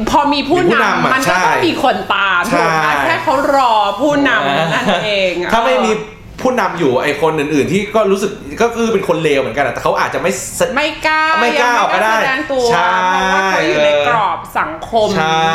[0.10, 15.46] พอมีผู้มีผู้นำนำอะมันก็ต้องใช่มีคนตามใช่ถูกไหมแค่เขารอผู้นำนั่นเอง ถ้าไม่มีเออ ผู้นำอยู่ไอคนอื่น ๆ ที่ก็รู้สึกก็คือเป็นคนเลวเหมือนกันอะแต่เขาอาจจะไม่แสไม่กล้าไม่กล้ายังออกมาได้แสดงตัวใช่เพราะว่าเขาอยู่ในกรอบสังคมใช่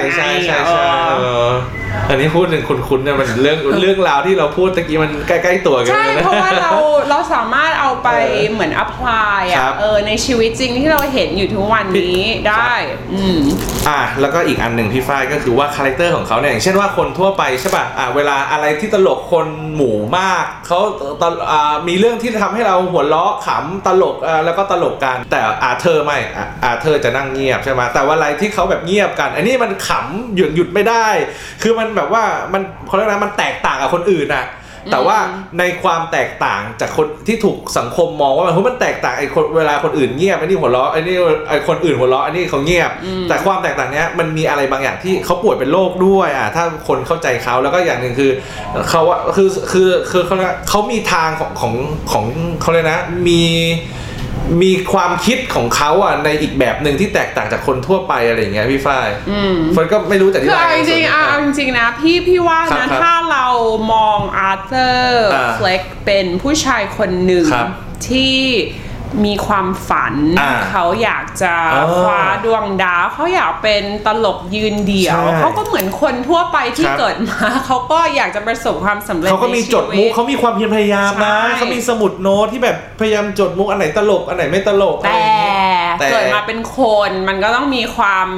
[0.00, 1.52] อยู่ใช่ไงใช่ใช่เอเอออ
[2.08, 6.72] อันนี้พูดถึงคุณคุณเนี่ยมันเรื่องเรื่องราวที่เราพูดตะกี้มันใกล้ๆตัวกันใช่ลยนเพราะว่าเรา
[7.10, 12.72] เราสามารถเอาไปเออเหมือน apply ครัอะบเออในชีวิตจริงที่เราเห็นอยู่ทุกวันนี้ได้
[13.14, 13.38] อืม
[13.88, 20.27] อะแล้วก็อีกอันหนึ่งพี่ฝ้ายก็คือว่า character ของเขาเนี่ยอย่างเช่นว่าคนทั่วไปใช่ป่ะอะเวลาอะไรที่ตลกคนหมู่มาก
[20.66, 20.78] เขา
[21.22, 21.32] ตอน
[21.88, 26.18] มีเรื่องที่ทำให้เราหัวเราะขำตลกแล้วก็ตลกกัน แต่อาเธอร์ไม่
[26.64, 31.06] อาเธอร์จะนั่งเงียบใช่ไหมแต่ว่าอะไรที่เขาแบบเงียบกัน อันนี้มันขำหยุดหยุดไม่ได้
[31.62, 34.44] คือมันแบบว่ามันเขาเรียกนะมันแตกต่างกับคนอื่นอะ
[34.92, 35.18] แต่ว่า
[35.58, 41.16] ในความแตกต่างจากคนที่ถูกสังคมมองว่าเฮ้ยมันแตกต่างไอ้คนเวลาคนอื่นเงียบไอ้นี่หัวเราะไอ้นี่
[41.48, 42.90] ไอ้คนอื่นหัวเราะไอ้นี่เขาเงียบ
[43.28, 48.30] แต่ความแตกต่างเนี้ยมันมีอะไรบางอย่างที่เขาป่วยเป็นโรคด้วยอะถ้าคนเข้าใจเขาแล้วก็อย่างหนึ่งคือ
[48.90, 51.74] เขาว่าคือคือคือเขาเรียกว่าเขามีทางของของ
[52.12, 52.24] ของ
[52.60, 52.98] เขาเลยกนะ
[53.28, 53.42] มี
[54.62, 59.08] มีความคิดของเขาอะในอีกแบบหนึ่งที่แตกต่างจากคนทั่วไปอะไรอย่างเงี้ยพี่ฝ้าย
[59.72, 63.46] เฟิร์นก็ไม่รู้จะอธิคือบายเอาจริงๆอะเอาจริงๆนะพี่พี่ว่าครับนะครับถ้าเรา
[63.92, 67.68] มองอาร์เธอร์อ่าเฟล็กเป็นผู้ชายคนหนึ่งครับ
[68.08, 68.38] ที่
[69.24, 85.56] มีความฝันอ่าเขาอยากจะอ๋อคว้าดวงดาว เขาอยากเป็นตลกยืนเดี่ยวใช่เขาก็เหมือนคนทั่วไปที่ครับเกิดมา เขาก็อยากจะประสบความสำเร็จเขาก็มีในชีจดมุกวิตเขามีความเพียรพยายามนะใช่เขามีสมุดโน้ตที่แบบพยายามจดมุกอันไหนตลกอันไหนไม่ตลกอะไรแต่อย่างงี้
[85.98, 88.28] แต่เกิดมาเป็นคนมันก็ต้องมีความ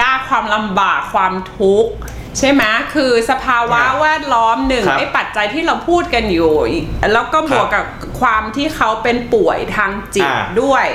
[0.00, 1.92] ยากความลำบากความทุกข์
[2.38, 2.62] ใช่ไหม
[2.94, 7.86] คือสภาวะครับแวดล้อมหนึ่งครับไอ้ปัจจัยที่เราพูดกันอยู่อีกแล้วก็บวกครักับบ
[8.20, 10.86] ความที่เขาเป็นป่วยทางจิตอ่าด้วย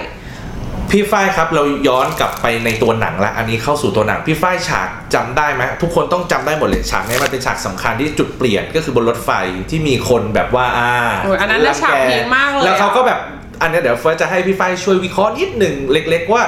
[0.91, 9.31] พี่ฝ้ายครับเราย้อนกลับไปในตัวหนังละอันนี้เข้าสู่ตัวหนังพี่ฝ้ายฉากจำได้ไหมทุกคนต้องจำได้หมดเลยฉากนี้มันเป็นฉากสำคัญที่จุดเปลี่ยนก็คือบนรถไฟ
[9.69, 10.91] ที่มีคนแบบว่าอ่า
[11.23, 13.19] โอ้ยอันนั้นน่ะรังแฉากพีคมากเลยแล้วเขาอะก็แบบ
[13.61, 16.43] อันเนี้ยเดี๋ยวเฟิร์สจะให้พี่ฝ้ายช่วยวิเคราะห์นิดหนึ่งเล็ก ๆ ว่า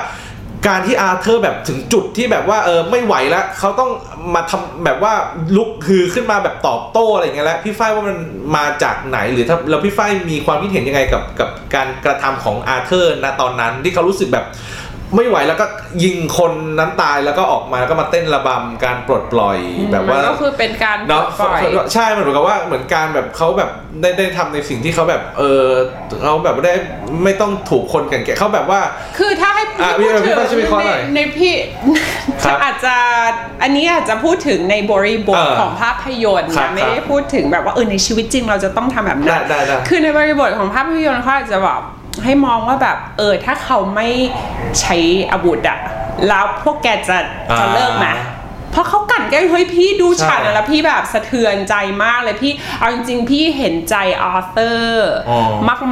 [0.67, 3.89] การที่อาร์เธอร์แบบถึงจุดที่แบบว่าเออไม่ไหวแล้วเขาต้อง
[4.36, 5.13] มาทำแบบว่า
[5.56, 8.17] ลุกคือขึ้นมาแบบตอบโต้อะไรอย่างเงี้ยแล้วพี่ฝ้ายว่ามัน
[8.58, 14.48] มาจากไหนหรือถ้าแล้วพี่ฝ้ายมีความคิดเห็นยังไงกับกับการกระทำของอาร์เธอร์ณตอนนั้นที่เขารู้สึกแบบ
[15.15, 15.65] ไม่ไหวแล้วก็
[16.04, 19.60] ยิงคนนั้นตายแล้วก็ออกมาแล้วก็มาเต้นระบำการปลดปล่อย
[19.91, 21.60] แบบว่ามันก็คือเป็นการปลเนาะดปล่อย
[21.93, 23.70] ใช่มันเหมือนกับว่าเหมือนการแบบเขาแบบ
[24.02, 25.65] ได้ได้ทำในสิ่งที่เขาแบบเออ
[26.24, 26.74] เขาแบบได้
[27.24, 28.82] ไม่ต้องถูกคนแก่งแก่เขาแบบว่า
[29.17, 31.54] คือถ้าให้อะพูดพี่ถึงพี่ช่ วยวิเคราะห์หน่อยในในพี่
[32.43, 32.96] ครับอาจจะ
[33.63, 41.82] อันนี้อาจจะพูดถึงในบริบทเออของภาพยนตร์ครันะบไม่ได้พูดถึงแบบว่าเออในชีวิตจริงเราจะต้องทำแบบนั้นได้ได้ได้ คือในบริบทของภาพยนตร์เขาอาจจะแบบ
[42.24, 44.08] ให้มองว่าแบบเออถ้าเขาไม่
[44.82, 44.96] ใช้
[45.32, 45.78] อาวุธอะ
[46.28, 47.17] แล้วพวกแกจะ
[47.60, 55.39] จะเลิกไหม อ่าเพราะเขากลั่นแกล้งเฮ้ยพี่ดูใช่ฉากนั้นแล้วพี่แบบสะเทือนใจมากเลยพี่เอาจริงๆพี่เห็นใจอาร์เธอร์อ๋อ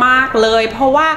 [0.06, 1.08] มากๆเลย เพราะว่า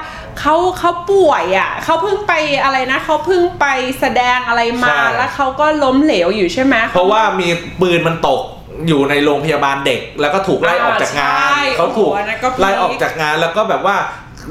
[0.40, 2.32] เขาเขาป่วยอะเขาเพิ่งไป
[2.64, 3.66] อะไรนะเขาเพิ่งไป
[4.00, 7.48] แสดงอะไรมาใช่แล้วเขาก็ล้มเหลวอยู่ใช่ไหมเพราะว่ามี
[7.80, 8.40] ปืนมันตก
[8.88, 13.96] อยู่ในโรงพยาบาลเด็กแล้วก็ถูกไล่ออกจากงานใช่เขาถูกโอ้โหอันนั้นก็พีคไล่ออกจากงานแล้วก็แบบว่า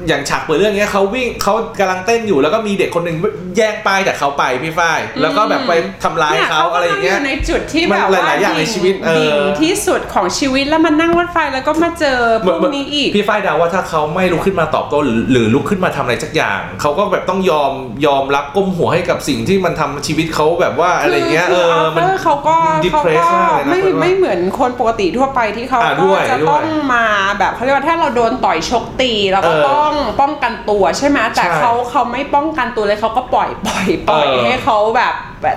[0.08, 3.17] อย่างฉากเปิดเรื่องเนี้ยเขาวิ่งเขากำลังเต้นอยู่แล้วก็มีเด็กคนหนึ่ง
[3.58, 5.71] แย่งป้ายจากเขาไปพี่ฝ้ายแล้วก็แบบไป
[6.04, 17.71] ทำร้ายนี่เขาอะไรอย่างเงี้ยกำลัอยู่ในจุดที่มันแบบว่าหลายๆอย่างในชีวิตเออ ดิ่งที่สุดของชีวิตแล้วมันนั่งรถไฟแล้วก็มาเจอพวกนี้อีก พี่ฝ้ายเดาว่าถ้าเขาไม่ลุกขึ้นมาตอบโต้หรือหรือลุกขึ้นมาทำอะไรสักอย่าง เขาก็แบบต้องยอม
[18.06, 27.06] ยอมรับก้มหัวให้กับสิ่งที่มันทำชีวิตเขาแบบว่าอะไรเงี้ยคืเอออคือ Arthur เขาก็เขา depress ก็มากเลยนะไม่เฟิร์สว่าไม่เหมือนคนปกติทั่วไปที่เขาอ่าก็ด้วยจะด้วยต้องมา
[27.39, 29.87] แบบเขาเรียกว่าถ้าเราโดนต่อยชกตีเราก็เออต้อง
[30.21, 35.13] ป้องกันตัวใช่ไหมแต่ใช่เขาเขาไม่ป้องกันตัวเลยเขาก็ปล่อยปล่อยปล่อยเออให้เขาแบบ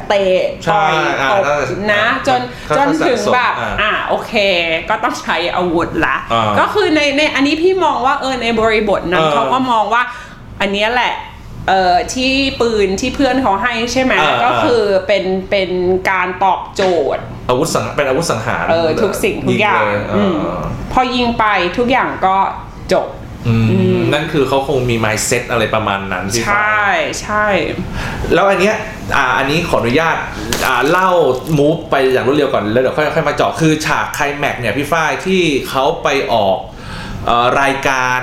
[0.08, 4.32] เตะใช่ต่อยอ่าตบนั่นแหละนะจนเขาจนถึงสะสมแบบอ่าอ่าโอเค
[4.88, 10.02] ก็ต้องใช้อาวุธละอ่าก็คือในในอันนี้พี่มองว่าเออในบริบทนั้นเออเขาก็มองว่า
[10.60, 11.14] อันเนี้ยแหละ
[11.68, 15.70] เอ่อที่ปืนที่เพื่อนเขาให้ใช่ไหมเออก็คือเป็นเป็น
[16.10, 16.82] การตอบโจ
[17.16, 20.48] ทย์ อาวุธสังเป็นอาวุธสังหารเออทุกสิ่งทุกอย่างเลเออืมอ
[20.92, 21.44] พอยิงไป
[21.78, 22.36] ทุกอย่างก็
[22.92, 23.19] จบอืม
[24.12, 27.46] นั่นคือเขาคงมี mindset อะไรประมาณนั้นพี่ใชฝ้า่ยใช่
[28.34, 28.76] แล้วอันเนี้ย
[29.16, 30.16] อ่าอันนี้ขออนุญาต
[30.66, 31.08] อ่าเล่า
[31.58, 36.58] มูฟไปอย่างรวดเร็วก่อนแล้วเดี๋ยวค่อยค่อยมาเจาะคือฉากไคลแม็กซ์เนี่ยพี่ฝ้ายที่เขาไปออก
[37.26, 38.22] เอ่อรายการ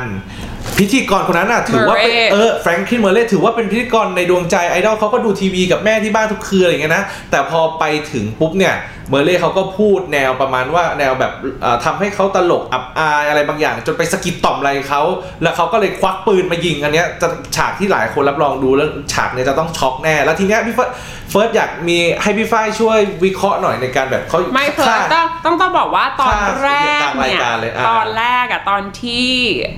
[0.81, 8.75] พิธีกรคนนั้นน่ะถือว่าเป็น Murray เออแฟรงคินเมอร์เล่ถือว่าเป็นพิธีกรในดวงใจไอดอลเขาก็ดูทีวีกับแม่ที่บ้านทุกคืนอะไรอย่างเงี้ยนะแต่พอไปถึงปุ๊บเนี่ย
[9.09, 15.01] เมอร์เล่เขาก็พูดแนวประมาณว่าแนวแบบเอ่อทำให้เขาตลกอับอายอะไรบางอย่าง จนไปสะกิดต่อมอะไรเขา
[15.43, 20.91] แล้วเขาก็เลยควักปืนมายิงอันเนี้ยจะฉากที่หลายคนรับรองดูแล้วฉากเนี้ยจะต้องช็อกแน่ แล้วทีเนี้ยพี่เฟิร์ส
[21.31, 29.29] เฟิร์สอยากมีให้พี่ฝ้ายช่วยวิเคราะห์หน่อยในการแบบเขาไม่เพิ่ฆ่าต้องต้องต้องบอกว่าตอนฆ่าแรกกลางรายเนี่ยการเลยอะตอนแรกอะตอนที่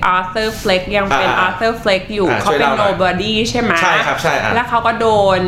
[0.06, 5.40] อาร์เธอร์เฟล็กยังเป็นอ่าอาร์เธอร์เฟล็กอยู่อ่าเขาช่วยเป็นเล่าหน่อย nobody ใช่ไหมใช่ครับใช่อะแล้วเขาก็โดน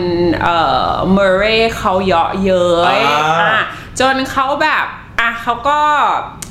[0.42, 1.44] เอ่อเมเร
[1.78, 3.62] เขาเยาะเย้ยอ่าอะ
[4.00, 4.86] จนเขาแบบ
[5.20, 5.78] อะเขาก็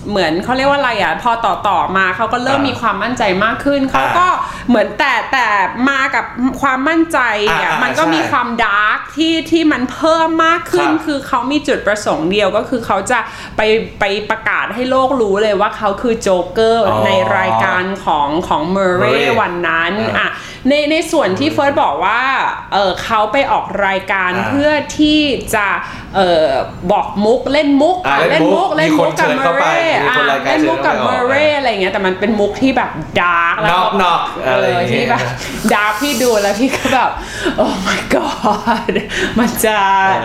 [0.09, 4.27] เหมือนเขาเรียกว่าอะไรอะพอต่อต่อมาเขาก็เริ่มอ่ามีมีความมั่นใจมากขึ้นเขาอ่าก็
[4.69, 5.47] เหมือนแต่แต่
[5.89, 6.25] มากับ
[6.61, 13.19] ความมั่นใจอ่าอะอ่ามันก็ใช่มีความ dark ที่ที่มันเพิ่มมากขึ้นครับคือเขามีจุดประสงค์เดียวก็คือเขาจะ
[13.57, 13.61] ไป
[13.99, 20.29] ไปประกาศให้โลกรู้เลยว่าเขาคือโจ๊กเกอร์อ๋อในรายการของของเมอร์เร Murray วันนั้นอ่าอะ
[20.69, 22.21] ในในส่วนที่เฟิร์สบอกว่า
[22.73, 25.19] เออเขาไปออกรายการอ่าเพื่อที่
[25.55, 25.67] จะ
[26.15, 26.47] เออ
[26.91, 29.65] บอกมุกเล่นมุกอ่าอะเล่เล่นนมุมุกกเล่นมุกกับมีเมคนอร์เรเชิญเข้าไป
[30.03, 35.21] มีคนรายการเล่นมุกกับเชิญเมเข้าไปอร์เรอะไรเงี้ยแต่มันเป็นมุกที่แบบดาร์กแล้วนอกนอกเออะไรออย่างเงี้ที่ยแบบ
[35.73, 37.11] ดาร์กพี่ดูแล้วพี่ก็แบบ
[37.57, 38.95] โอ้ my god
[39.39, 39.77] มันจะ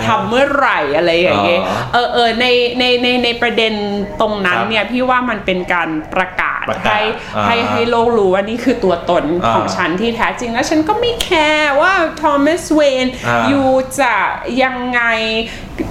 [0.07, 2.47] ทำเมื่อไหร่อะไรอย่างเงี้ยอ๋อเออเออใน
[2.79, 3.73] ในในในประเด็น
[4.21, 7.01] ตรงนั้นครับเนี่ยพี่ว่ามันเป็นการประกาศประกาศให้
[7.37, 13.69] อ่าให้ให้โลกรู้ว่านี่คือตัวตนอ่าของฉันที่แท้จริง แล้วฉันก็ไม่แคร์ว่าทอมัสเวนอ่าอยู่
[14.01, 14.15] จะ
[14.63, 15.01] ยังไง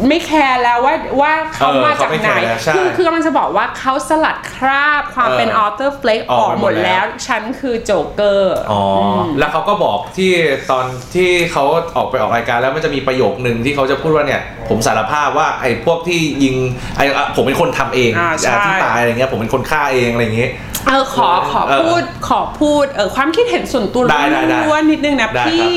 [0.07, 8.83] ไม่แคร์แล้วว่าว่าเขาเออมาจากเขาไม่ไหนแคร์แล้วใช่คือคือกำลังจะบอกว่าเขาสลัดคราบความเออเป็นออเตอร์เฟลกอออกอกไปหหมมดดแล้แล้ววฉันคือโจเกอร์อ๋อ
[9.17, 10.31] อแล้วเขาก็บอกที่
[10.71, 11.63] ตอนที่เขา
[11.97, 16.55] ออกไปออกรายการแล้วมันจะมีประโยคนึงที่เขาจะพูดว่าเนี่ย ผมสารภาพว่าไอ้พวกที่ยิง
[16.97, 20.51] ไอ้อะผมเป็นคนทำเองอ่าใช่อะที่ตายอะไรเงี้ยผมเป็นคนฆ่าเองอะไรอย่างเงี้ย
[20.87, 25.75] เออขอขอเออพูดขอพูดเออความคิดเห็นส่วนตัวได้ได้ได้ล้วนๆนิดนึงนะได้ครับพี่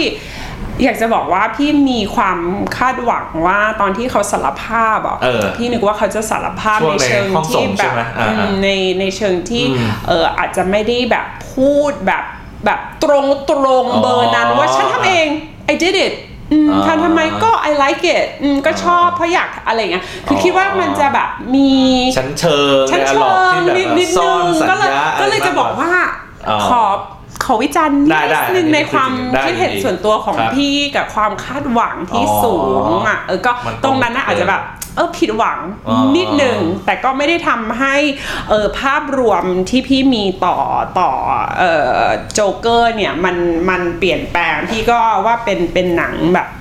[0.85, 2.38] อยากจะบอกว่าพี่มีความ
[2.77, 8.68] คาดหวังว่าตอนที่เขาสารภาพอะเออพี่นึกว่าเขาจะสารภาพช่วในงในเชิงห้องส่ที่งแบใช่บไหมอ่าอืมใน
[9.01, 12.25] ในเชิงที่อืมเอออาจจะไม่ได้แบบพูดแบบ
[12.64, 15.29] แบบตรงตรงๆอ๋อเบอร์นั้นว่าฉันทำเอง
[15.73, 16.28] I did it อืมอ่า
[16.87, 21.71] ทำทำไมก็ I like it อืมก็ชอบเพราะอยากอะไรอย่างเงี้ยคือออคิดว่ามันจะแบบมี
[22.17, 25.91] ชั้นเชิงชั้นในเชิหลอกงที่แบบนิดนิดซ่นึอนงสัญก็เลยญาก็เลยจะบอกว่า
[26.49, 26.85] อ๋อขอ
[27.49, 32.57] ขอวิจารณ์ได้ได้นิดนึงอันนี้ในความได้คิดเห็นดีส่วนตัวของครับพี่กับความคาดหวังที่อ๋อสู
[32.93, 34.63] งอะเออก็มันตรงนั้นน่ะตรงอาจจะแบบ
[34.97, 35.59] เออผิดหวัง
[35.89, 37.95] อ๋อนิดหนึ่งแต่ก็ไม่ได้ทำให้
[38.49, 40.59] เออภาพรวมที่พี่มีต่อ
[41.01, 41.11] ต่อ
[41.59, 41.91] เออ
[42.35, 43.37] โจ๊กเกอร์เนี่ยมัน
[43.71, 46.55] มันเปลี่ยนแปลงพี่ก็ว่าเป็นเป็นหนังแบบอะ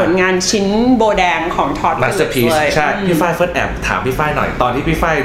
[0.00, 5.16] ผลงานชิ้นโบแดงของทอด masterpiece เลยใช่อืมพี่ฝ้ายเฟิร์สแอบถามพี่ฝ้ายหน่อยตอนที่พี่ฝ้าย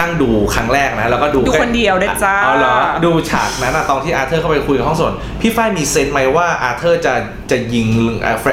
[0.00, 7.14] นั่งดูครั้งแรกนะแล้วก็ดูดูคนเดียวด้วยจ้าอ๋อเหรอดูฉากนั้นอะตอนที่อาร์เธอร์เข้าไปคุยกับห้องส่วนพี่ฝ้ายมี sense ไหมว่าอาร์เธอร์จะ
[7.50, 7.88] จะยิง
[8.24, 8.50] อ่าเฟร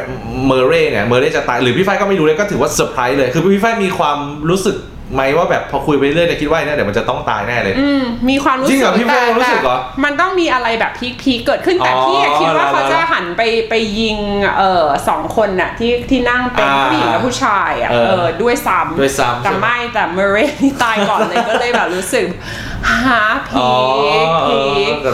[0.48, 4.18] เมอร์เร่เนี่ยเมอร์เร่จะตายหรือพี่ฝ้ายก็ไม่รู้เลยก็ถือว่าเซอร์ไพรส์เลยคือพี่ฝ้ายมีความ
[4.50, 4.76] รู้สึก
[5.14, 10.92] ไหมว่าแบบพอคุยไปเรื่อยเนี่ยคิดว่าเนี่ยเดี๋ยวมันจะต้องตายแน่เลย อืมมีความรู้สึกจริงเหรอพี่แป้งรู้สึกเหรอแต่มันต้องมีอะไรแบบ
[11.22, 14.18] peak ๆเกิดขึ้นแต่อ๋อพี่อะคิดว่าแล้วเขาจะหันไปไปยิง
[14.58, 22.28] เอ่อสองคนน่ะที่ที่นั่งเป็นอ่าผู้หญิงกับผู้ชายอะเออเออด้วยซ้ำด้วยซ้ำแต่ใช่ไหมไม่แต่เมเรย์นี่ตายก่อนเลยก็เลยแบบรู้สึก
[23.06, 23.72] หาพีอ๋อ
[24.46, 25.12] คเอพีอคแต่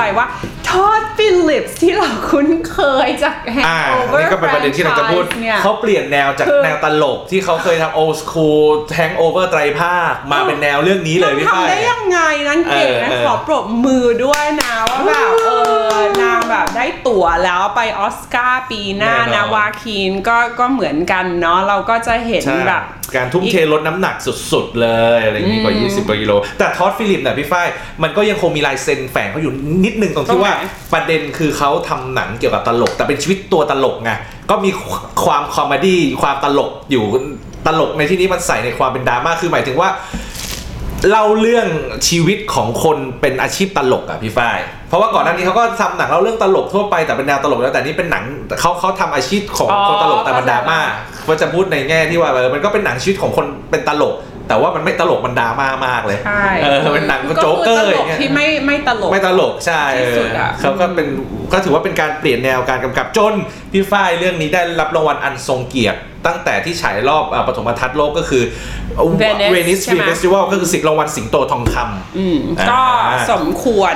[0.00, 0.26] ใจว่า
[0.68, 15.50] Todd Phillips ที่เราคุ้นเคยจาก Hangover อ่านี่ก็เป็นประเด็นที่เราจะพูดเนี่ย เขาเปลี่ยนแนวจากคือแนวตลกที่เขาเคยทำโอ s คูลแทงโอเวอร์ไตรภาค มาเป็นแนวเรื่องนี้เลยพี่นางฝ้าย ทำได้ยังไงนั้นเก่งนะเออเออขอปรบมือด้วยนะว่าแบบเอ
[15.96, 22.82] อนางแบบได้ตั๋วแล้วไปออสการ์ปีหน้าแน่นนะอนวาคีนก็ก็เหมือนกันเนาะเราก็จะเห็นใช่ แบบ
[23.16, 24.16] การทุ่มเทลดน้ำหนัก
[24.52, 27.68] สุดๆ เลยอะไรอย่างนี้กว่าอืม20กว่ากิโล แต่ Todd Phillips เนี่ยพี่ฝ้าย
[28.02, 30.54] มันก็ยังคงมีลายเซ็นแฝงเขาอยู่นิดนึงตรงที่ ตรงไหนว่า
[30.92, 34.10] ประเด็นคือเขาทำหนังเกี่ยวกับตลก แต่เป็นชีวิตตัวตลกไง
[34.50, 34.70] ก็มี
[35.24, 37.04] ความ comedy ความตลกอยู่
[37.66, 39.90] ตลกในที่นี้มันใส่ในความเป็นดราม่าคือหมายถึงว่า
[41.10, 41.68] เล่าเรื่อง
[42.08, 48.24] ชีวิตของคนเป็นอาชีพตลกอะพี่ฝ้าย เพราะว่าก่อนหน้านี้เขาก็ทำหนังเล่าเรื่องตลกทั่วไปแต่เป็นแนวตลกแล้วแต่นี่เป็นหนัง
[48.60, 50.78] เขาเขาทำอาชีพของอ๋อคนตลกแต่มันดราม่า
[51.30, 54.14] ก็จะพูดในแง่ที่ว่าเออมันก็เป็นหนังชีวิตของคนเป็นตลก
[54.48, 61.08] แต่ว่ามันไม่ตลกมันดราม่ามากเลยใช่เออเป็นหนังโจ๊กเกอร์ตอย่างเงี้ยที่ไม่ไม่ตลกไม่ตลกใช่ที่สุดอะเออเขาก็เป็น
[61.52, 63.34] ก็ถือว่าเป็นการเปลี่ยนแนวการกำกับจน
[63.72, 68.42] พี่ฝ้ายเรื่องนี้ได้รับรางวัลอันทรงเกียรติตั้งแต่ที่ฉายรอบอ่าปฐมทัศน์โลกก็คือ
[69.20, 72.82] Venice เวนิสใช่ฟิไหมล์มเฟสติวัลก็คือสิบรางวัลสิงโตทองคำอืมอ่าก็
[73.32, 73.94] สมควร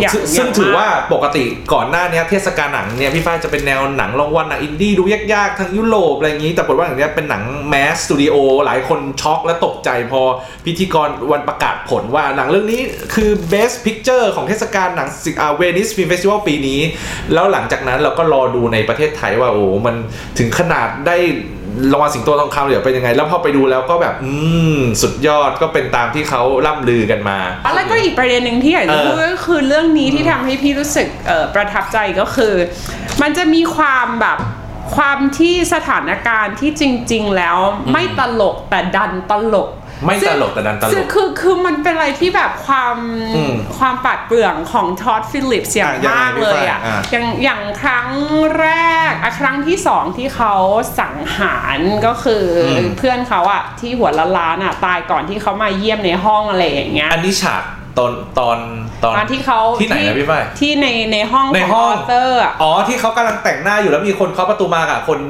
[0.00, 10.22] อย่างซึ่งอย่ซึ่งถือว่ามาปกติก่อนหน้านี้เทศกาลหนังเนี่ยพี่ฝ้ายจะเป็นแนวหนังรางวัลหนังอินดี้ดูยากๆทั้งยุโรปอะไรอย่างนี้ แต่ปรากฏว่าอย่างเนี้ยเป็นหนังแมสสตูดิโอหลายคนช็อกและตกใจพอ
[10.64, 12.80] พิธีกรวันประกาศผลว่าหนังเรื่องนี้
[13.14, 15.08] คือ Best Picture ของเทศกาลหนัง
[15.56, 16.80] เวนิสฟิล์มเฟสติวัลปีนี้
[17.34, 19.96] แล้วหลังจากนั้นเราก็รอดูในประเทศไทยว่าโอ้มัน
[20.38, 21.18] ถึงขนาดได้
[21.92, 24.32] รางวัลสิงโตทองคำเหลือเป็นยังไง แล้วพอไปดูแล้วก็แบบ อื
[24.76, 27.38] ม สุดยอดก็เป็นตามที่เขาล่ำลือกันมา
[27.74, 31.08] แล้วก็อีกประเด็นหนึ่งที่อยากจะเออพูดก็คือเรื่องนี้ที่ทำให้พี่รู้สึก
[31.54, 32.54] ประทับใจก็คือ
[33.22, 34.38] มันจะมีความแบบ
[34.96, 37.56] ความที่สถานการณ์ที่จริง ๆ แล้ว
[37.92, 39.68] ไม่ตลกแต่ดันตลก
[40.04, 42.96] ไม่ตลกแต่ดันตลซึ่งกคือคือมันเป็นอะไรที่แบบความ
[43.36, 48.08] อืมความปราดเปรื่องของทอดฟิลิปส์อย่างอะยังไงมากเลยอะพี่ฝ้ายอะอย่างอย่างครั้ง
[48.58, 48.68] แร
[49.10, 50.54] กอะครั้งที่สองที่เขา
[51.00, 57.62] สังหารก็คืออมเพื่อนเขาอะที่หัวละล้านอะตายก่อนที่เขามาเยี่ยมในห้องอะไรอย่างเงี้ยอันนี้ฉาก
[57.98, 58.58] ตอนตอน
[59.04, 65.20] ตอนตอนที่เขาที่ไหนนะพี่ฝ้ายที่ในในห้องในของห้องออเตอร์อะอ๋อที่เขากำลังแต่งหน้าอยู่แล้วมีคนเคาะประตูมากับคน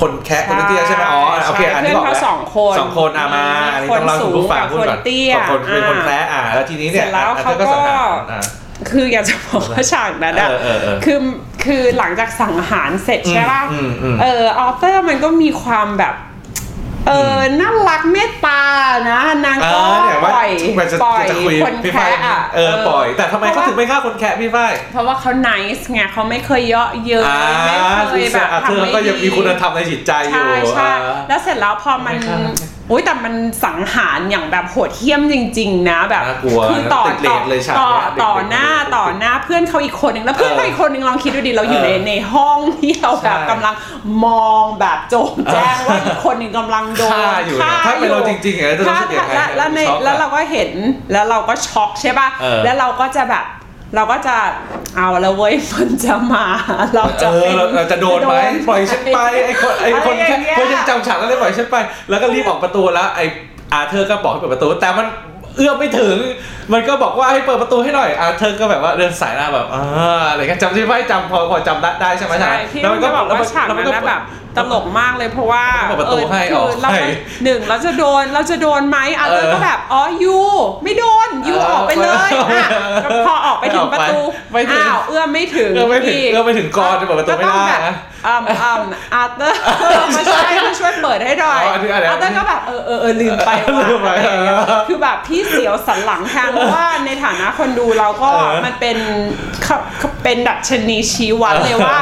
[0.00, 8.42] คนแคะคนเตี้ยใช่ไหมอ๋อโอเคอันนี้เพื่บออนกเขาแล้วสองคนสองคนอะมาอันนี้ต้องเล่าให้คุณผู้ฟังพูดก่อนคนสูงกับคนเตี้ยสองคนเป็นคนอ่าแคระอ่าแล้วทีนี้เนี่ยเสร็จแล้วอะเขาธอก็สังหารอะ
[8.90, 11.18] คืออยากจะบอกว่าฉากนั้นอะเออเออเออคือ
[11.64, 16.14] คือหลังจากสังหารเสร็จใช่ป่ะอืมอืมเออออเตอร์มันก็มีความแบบ
[17.08, 18.60] เออน่ารักเมตตา
[19.10, 27.40] นะนางเอก็อเนี่ยว่าปล่อยมันจะปล่อยจะคุยคนพี่ฝ้าแคะยอะเออปล่อยแต่ทำไมเขาถึงไม่ฆ่าคนแคะพี่ฝ้ายเพราะว่าเขา nice ไงเขาไม่เคยเยาะเย้ยอ่า
[27.96, 32.16] ไม่เคยแบบอะเธทำอไม่ก็ยังมีดีคุณธรรมในจิตใจอยู่ใช่ใช่อ่าแล้วเสร็จแล้วพอมัน
[32.86, 43.74] ไม่ฆ่าอุ้ยแต่มันสังหารอย่างแบบโหดเหี้ยมจริง ๆ นะแบบน่ากลัวคือต่อติดเรต่อทเลยฉากต่อเนี้ยต่อเด็กๆหน้าเด็กๆต่อหน้าเพื่อนเขาอีกคนหนึ่งแล้วเพื่อนเออเขาอีกคนหนึ่งลองคิดดูดิเราอยู่ในเออในห้องที่เราแบบใช่กำลัง
[44.24, 50.70] มองแบบโจงแจ้งว่าอีกคนหนึ่งกำลังโดนฆ่าอยู่เนี่ยถ้าเป็นเราจริงๆอะจะรู้สึกยังไงถ้าแล้วในช็อกอะแล้วเราก็เห็น
[51.12, 53.44] แล้วเราก็ช็อกใช่ป่ะเออแล้วเราก็จะแบบ
[53.94, 54.36] เราก็จะ
[54.96, 56.44] เอาแล้วเว้ยมันจะมา
[56.94, 58.34] เราจะเออเป็นเราเราจะโดนไหม
[58.68, 61.76] ปล่อยฉันไปไอ้คนไอ้คนอะไรอแค่ย่างเงี้ยเพื่อนยังจำฉากนั้นเลยปล่อยฉันไป
[62.10, 63.24] แล้วก็รีบออกประตูแล้วไอ้
[63.72, 65.06] อาเธอร์ก็บอกให้เปิดประตู แต่มัน
[65.56, 66.16] เอื้อมไม่ถึง
[66.72, 74.20] มันก็บอกว่าให้เปิดประตูให้หน่อยอาเธอร์ก็แบบว่าเดินสายหน้าแบบอ่าอะไรกันจำที่ไม่จำพอพอจำได้ได้ใช่ไหมใช่ฉากพี่แล้วต้มัอนงจะบอกว่าฉากแล้วมันั้นก็นะแบบ
[74.56, 77.08] ตลกมากเลยเพราะว่าเปิดประตูให้คืออกเราให้ก็
[77.44, 80.38] หนึ่งเราจะโดนเราจะโดนไหมอาเตอร์เออก็แบบอ๋อยู
[80.82, 82.30] ไม่โดนยูเออออกไปเลย
[82.60, 82.68] อะ
[83.04, 84.18] ก็พอออกไปถึงประตู
[84.52, 87.92] ไม่ถึงอ้าวเอื้อมไม่ถึงเอื้อมไม่ถึงกเอื้อมไม่ถึงก่อนจะเปิดประตูไม่ได้ก็ต้
[88.32, 88.74] องแบบนะอ่าอ่า
[89.14, 89.58] อาเตอร์
[90.16, 94.56] มาช่วยมาช่วยเปิดให้หน่อยอ๋ออันนี้อะไรอาเตอร์ก็แบบเออเออเออลืมไปว่ะลืมไปอะไรอย่างเงี้ย
[94.88, 98.96] คือแบบพี่เสียวสันหลังแทนเพราะว่าในฐานะคนดูเราก็เออมันเป็น
[99.62, 101.98] เขาเขาเป็นดัชนีชี้วัดเลยว่า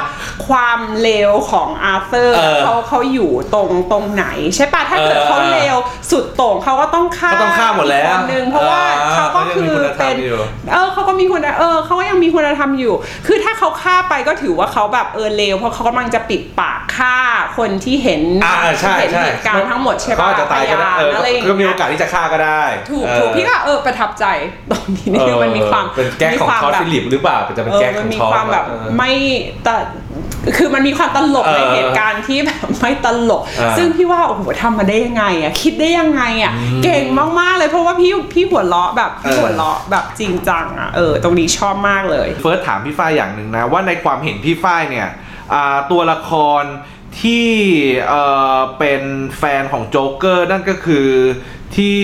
[0.47, 5.77] ความเลวของอาร์เธอร์เออเขาเขาอยู่ตรงตรงไหน ใช่ปะถ้าเกิดเออเขาเลว
[6.11, 10.41] สุดโต่งเขาก็ต้องฆ่าก็ต้องฆ่าหมดแล้วอีกคนนึงเพราะว่าอ่าเขาก็คือเขายังมีคุณธรรมเป็นอยู่
[10.73, 12.95] เออเขาก็มีคุณเออเขาก็ยังมีคุณธรรมอยู่
[13.27, 17.17] คือถ้าเขาฆ่าไปก็ถือว่าเขาแบบเออเลวเพราะเขากำลังจะปิดปากฆ่า
[17.59, 24.25] คนที่เห็นอ่าใช่เห็นใช่เหตุการณ์ทั้งหมดใช่ปะเขาอาจจะตายก็ได้เออพนอะไรอย่างก็มีเงี้โอยกาสที่จะฆ่าก็ได้ ถูกเออถูกพี่ก็เออประทับใจ
[24.71, 29.13] ตรงนี้นี่มันมีความเป็นแก๊กของ Todd Phillips แบบมีหรือเปล่าจะเป็นเออแก๊กขมัอนมีความแบบเออไม่
[29.65, 29.75] แต่
[30.57, 36.53] คือมันมีความตลกในเออเหตุการณ์ที่แบบไม่ตลกเออซึ่งพี่ว่าโอ้โหทำมาได้ยังไงอะคิดได้ยังไงอะ
[36.85, 37.05] เก่ง
[37.41, 45.13] มากๆเลยเพราะว่าพี่พี่หัวเราะแบบพี่เออหัวเราะแบบจริงจังอะเออตรงนี้ชอบมากเลย เฟิร์สถามพี่ฝ้ายอย่างหนึ่งนะว่าในความเห็นพี่ฝ้ายเนี่ยอ่า
[45.91, 46.31] ตัวละค
[46.63, 46.65] ร
[47.23, 47.49] ที่
[48.09, 48.23] เอ่
[48.57, 49.03] อเป็น
[49.39, 51.09] แฟนของโจ๊กเกอร์นั่นก็คือ
[51.77, 51.99] ที่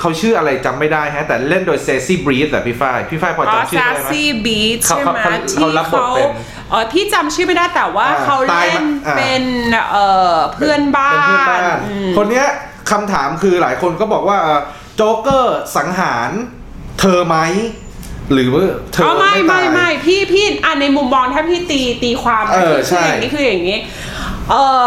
[0.00, 6.28] เขาชื่ออะไรจำไม่ได้ฮะ แต่เล่นโดย Zazie Beetz แต่พี่ฝ้ายพี่ฝ้ายพออ๋อจำชื่อได้ไหม Zazie Beetz เขาใช่ไหมเขาเขาที่เขารับบทเขาเป็น
[6.70, 9.42] เออพี่จำชื่อไม่ได้แต่ว่าอ่าเขาตายเล่นมาอ่าเป็น
[9.90, 12.46] เอ่อเพื่อนบ้าเป็นเพื่อนบ้านนอืมคนเนี้ย
[12.90, 14.60] คำถามคือหลายคนก็บอกว่าเอ่อ
[14.96, 16.30] โจ๊กเกอร์สังหาร
[17.00, 17.36] เธอไหม
[18.32, 24.15] หรือว่าเธออ๋อไม่ไม่ไม่ตายไม่พี่พี่อะในมุมมองถ้าพี่ตีตีความเออคือใช่อย่างนี้คืออย่างนี้เออ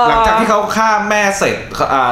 [0.08, 1.58] หลังจากที่เขาฆ่าแม่เสร็จ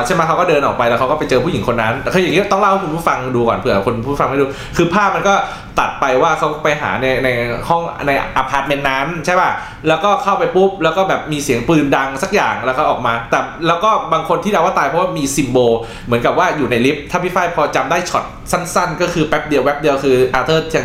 [0.06, 4.46] ใช่ไหมเขาก็เดินออกไปแล้วเขาก็ไปเจอผู้หญิงคนนั้นคืออย่างนี้ต้องเล่าให้คุณผู้ฟังดูก่อนเผื่อคนผู้ฟังไม่ดู
[4.78, 5.34] คือภาพมันก็
[5.80, 7.30] ตัดไปว่าเขาไปหาในใน
[7.70, 9.52] ห้องในอพาร์ตเมนต์นั้นใช่ป่ะ
[9.88, 15.74] แล้วก็เข้าไปปุ๊บแล้วก็แบบมีเสียงปืนดังสักอย่างแล้วก็ออกมา แต่แล้วก็บางคนที่เดาว่าตายเพราะว่ามี symbol
[16.06, 20.82] เหมือนกับว่าอยู่ในลิฟต์ถ้าพี่ฝ้ายพอจำได้ช็อตสั้น ๆ ก็คือแป๊บเดียวแป๊บเดียวคืออาร์เธอร์จะ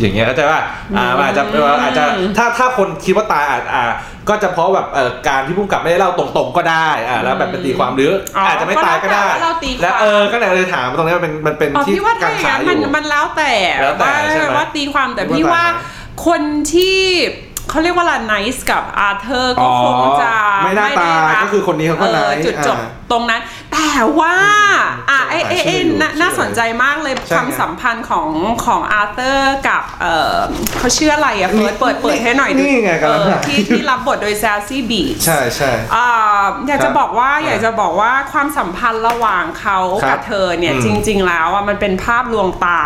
[0.00, 0.60] อย่างเงี้ยเข้าใจป่ะ
[0.96, 1.42] อ่าอาจจะ
[1.82, 2.04] อาจจะ
[2.38, 3.84] ถ้าถ้าคนคิดว่าตายอาจอ่า
[4.28, 15.80] ก็จะเพราะแบบเอ่อการที่พุ่มกับไม่ได้เล่าตรงๆก็ได้อ่าแล้วแบบเป็นตีความหรือออออาจจะไม่ตายก็ได้ก็แล้วแต่ว่าเราตีความ แล้วเออก็เลยถามตรงนี้มันเป็นมันเป็นอ๋อที่พี่ว่ากัถ้างอย่างขานั้นอมันยู่ มันแล้วแต่แล้วแต่ว่าใช่ไหมว่าตีความแต่ว่าพี่ว่าตามไหม
[16.26, 16.42] คน
[16.74, 17.00] ที่
[17.70, 20.32] เขาเรียกว่าละไนส์กับอาร์เธอร์ก็คงจะ
[20.64, 23.40] ไม่น่าตายได้รับก็คือคนนี้เขาก็ออ nice จุดจบอ่าตรงนั้น
[23.72, 23.90] แต่
[24.20, 24.36] ว่า
[25.10, 28.28] อะเอ้เอ้เอ้ชื่ออยู่น่าชื่อน่าสนใจมากเลยใช่ความสัมพันธ์ของ
[28.64, 30.06] ของอาร์เธอร์กับเอ
[30.36, 30.38] อ
[30.78, 36.08] เขาชื่ออะไรอะเฟิร์สเปิดเปิดให้หน่อยดินี่ไงกำลังเออหาที่ที่รับบทโดยแซลซี่บีใช่ใช่อ่า
[36.66, 42.82] อยากจะบอกว่าครับอ่าอยากจะบอกว่าความสัมพันธ์ระหว่างเขากับเธอครับเนี่ยอืมจริง ๆ แล้วอะมันเป็นภาพลวงตา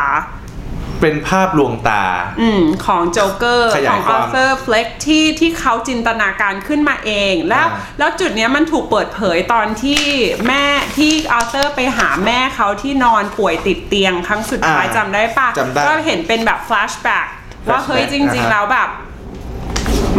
[1.01, 2.05] เป็นภาพลวงตา
[2.41, 10.03] อืมของโจ๊กเกอร์ขขยาอยงควาอามเ h อร์เฟล็กที่ที่เขาจินตนาการขึ้นมาเอง แล้วอ่าแล้วจุดเนี้ยมันถูกเปิดเผยตอนที่
[10.49, 10.65] แม่
[10.97, 17.27] ที่อาร์เ h อร์ไปหาแม่เขาที่นอนป่วยติดเตียงครั้งสุดท้ายอ่าจำได้ปะจำได้ก็เห็นเป็นแบบแฟลชแบ็ก
[17.71, 18.89] ว่า flashback เฮ้ยจริงอ่าๆฮะแล้วแบบ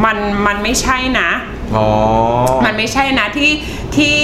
[0.06, 0.18] มัน
[0.48, 1.61] มันไม่ใช่นะอ๋อ
[2.66, 3.52] มันไม่ใช่นะที่
[3.96, 4.20] ที่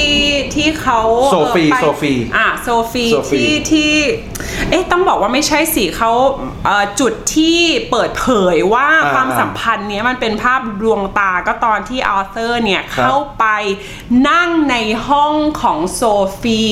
[0.55, 0.99] ที่เขา
[1.31, 3.93] โซฟีเออไปโซฟีอะโซฟีโซฟีที่ที่
[4.69, 6.11] เอ๊ะต้องบอกว่าไม่ใช่สิเขา
[6.65, 7.59] เอ่อจุดที่
[7.91, 13.45] เปิดเผยว่าอ่าความสัมพันธ์เนี้ยมันเป็นภาพลวงตาก็ตอนที่อาร์เธอร์เนี่ยครับเข้าไป
[14.29, 14.75] นั่งใน
[15.07, 16.01] ห้องของโซ
[16.41, 16.63] ฟี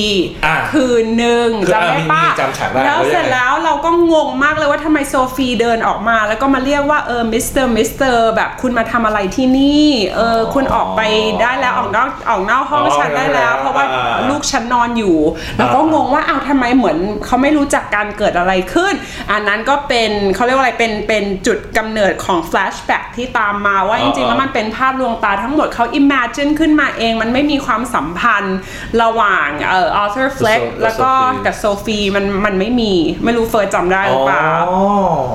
[0.46, 11.00] อ่าคืนหนึ่งคือจำได้อ่ามีปะมีจำฉากได้แล้วแล้วยังไงเสร็จแล้วเราก็งงมากเลยว่าทำไมโซฟีเดินออกมา แล้วก็มาเรียกว่าเออ mister mister แบบคุณมาทำอะไรที่นี่เออคุณออกไป
[11.40, 15.16] ได้แล้วออกนอกออกนอกห้องอ๋อฉันได้แล้ว เพราะว่าอ่าลูกฉันนอนอยู่
[15.58, 18.94] แล้วก็อ่างงว่าอ้าวทำไมเหมือนเขาไม่รู้จักการเกิดอะไรขึ้น
[19.32, 28.56] อันนั้นก็เป็นเขาเรียกว่าอะไรเป็นเป็นจุดกำเนิดของ flashback ที่ตามมาว่าอ๋จอริงๆแล้วมันเป็นภาพลวงตาทั้งหมดเขา imagine ขึ้นมาเองมันไม่มีความสัมพันธ์
[29.02, 32.92] ระหว่างเอ่อ Arthur Fleck กับแล้วก็ Sophie กับโซฟีมันมันไม่มี
[33.24, 34.84] ไม่รู้เฟิร์สจำได้หรือเปล่าอ๋อ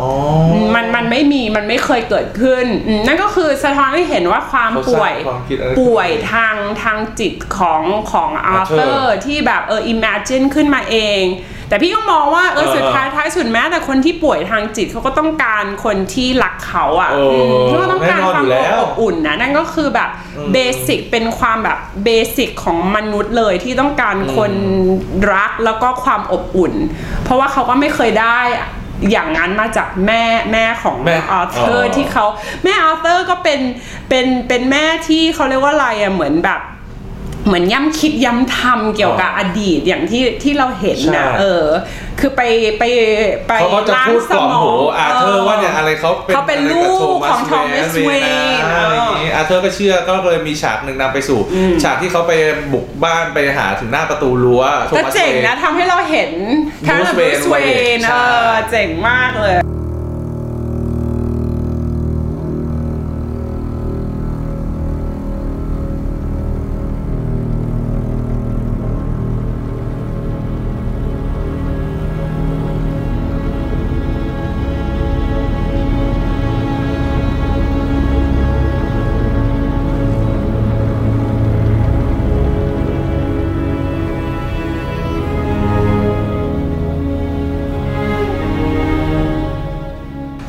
[0.02, 0.12] อ๋อ
[0.76, 7.82] มันมันไม่มีมันไม่เคยเกิดขึ้นอืมนั่นก็คือสะท้อนให้เห็นว่าความเขาสร้างป่วยความคิดอะไรป่วยทางทางจิตของ
[8.12, 11.24] ของอาร์เธอ Arthur ร์ที่แบบเออ imagine ขึ้นมาเอง
[11.70, 20.10] แต่พี่ก็มองว่าเออเออสุดท้ายท้ายสุดแม้แต่คนที่ป่วยทางจิตเขาก็ต้องการคนที่รักเขาอะเออมเขาก็ต้องการแน่นอนความอยู่แล้วอบอุ่นนะนั่นก็คือแบบ
[20.54, 24.52] basic เป็นความแบบ basic ของมนุษย์เลยที่ต้องการคน
[25.34, 26.74] รักแล้วก็ความอบอุ่น
[27.24, 28.40] เพราะว่าเขาก็ไม่เคยได้
[29.10, 32.26] อย่างนั้นมาจากแม่แม่ของแม่อาร์เธอร์อ๋อที่เขา
[32.64, 33.60] แม่อาร์เธอร์ก็เป็น
[34.10, 36.62] เป็นเป็นแม่ที่เขาเรียกว่าอะไรอะเหมือนแบบ
[37.46, 41.66] เหมือนย้ำคิดย้ำทำเกี่ยวกับอ๋ออดีตอย่างที่ที่เราเห็นนะใช่เออ
[42.20, 42.42] คือไป
[42.80, 42.84] ไป
[43.48, 51.40] ไปเขาก็จะล้างสมองพูดกล่อมหูอาร์เธอร์ว่าเนี่ยอะไรเขาเป็นเขาเป็นอะไรลูบกของ Thomas เว Wayne นะอะไรอย่างงี้อาร์เธอร์ก็เชื่อก็เลยมีฉากหนึ่งนำไปสู่
[51.84, 52.34] ฉากที่เขาไป
[52.74, 56.32] บุกบ้านไปหาถึงหน้าประตูรั้วโทแต่มัสเจ๋งวย์นะทำให้เราเห็น
[56.88, 58.16] ทาง Bruce บรู Wayne ซเวย์นใช่เอ
[58.50, 59.56] อเจ๋งมากเลย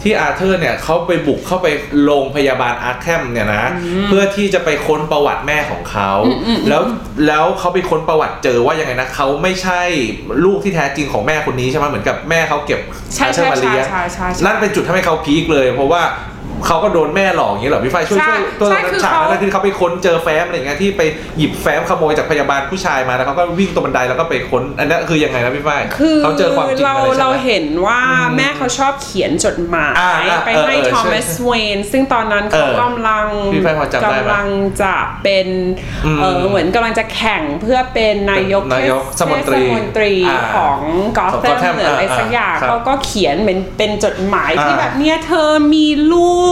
[0.03, 1.67] ที่อาร์เธอร์เนี่ยเขาไปบุกเข้าไป
[2.05, 3.65] โรงพยาบาล Arkham เนี่ยนะ
[4.07, 6.11] เพื่อที่จะไปค้นประวัติแม่ของเขา
[6.69, 6.83] แล้ว
[7.27, 9.81] แล้วเขาไปค้นประวัติเจอว่ายังไงนะเขาไม่ใช่
[10.45, 12.81] ลูกที่แท้จริงของแม่คนนี้ใช่ไหมเหมือนกับแม่เขาเก็บ
[13.15, 16.03] ใช่อาร์เธอร์มาเลี้ยงใช่ใช่ใช่นั่นเป็นจุดทำให้เขา peak เลย เพราะว่า
[16.67, 21.03] เขาก็โดนแม่หลอกอย่างนี้เหรอพี่ฝ้ายใช่ใช่ใช่ตัวใช่นั้นคือฉากเขานั้นที่เขาไปค้นเจอแฟ้มอะไรอย่างเงี้ยที่ไป
[21.39, 28.01] หยิบแฟ้มขโมยจากพยาบาลผู้ชายมาแล้วเขาก็วิ่งตรงบันไดแล้วก็ไปค้นอันนั้นคือยังไงนะพี่ฝ้ายคือเขาเจอความจริงเราอะไรใช่เราไหมเห็นว่า
[28.37, 34.49] แม่เขาชอบเขียนจดหมายอ่าอ่าไปให้เออเออทอมัสใช่เวนซึ่งตอนนั้นเขาเออกำลังพี่แฟนพอจำได้ไหมกำลัง
[34.83, 35.47] จะเป็น
[36.07, 40.81] อืมเออเหมือนกำลังจะแข่งเพื่อเป็นนายกนายกเทศสมนตรีเทศมนตรีอ่าของ
[41.19, 46.33] กอของเทม Gotham หรืออะไรอ่าสักอย่างครับเขาก็เขียนเป็นเป็นจดหมายที่อ่าแบบเนี่ยเธอมีลู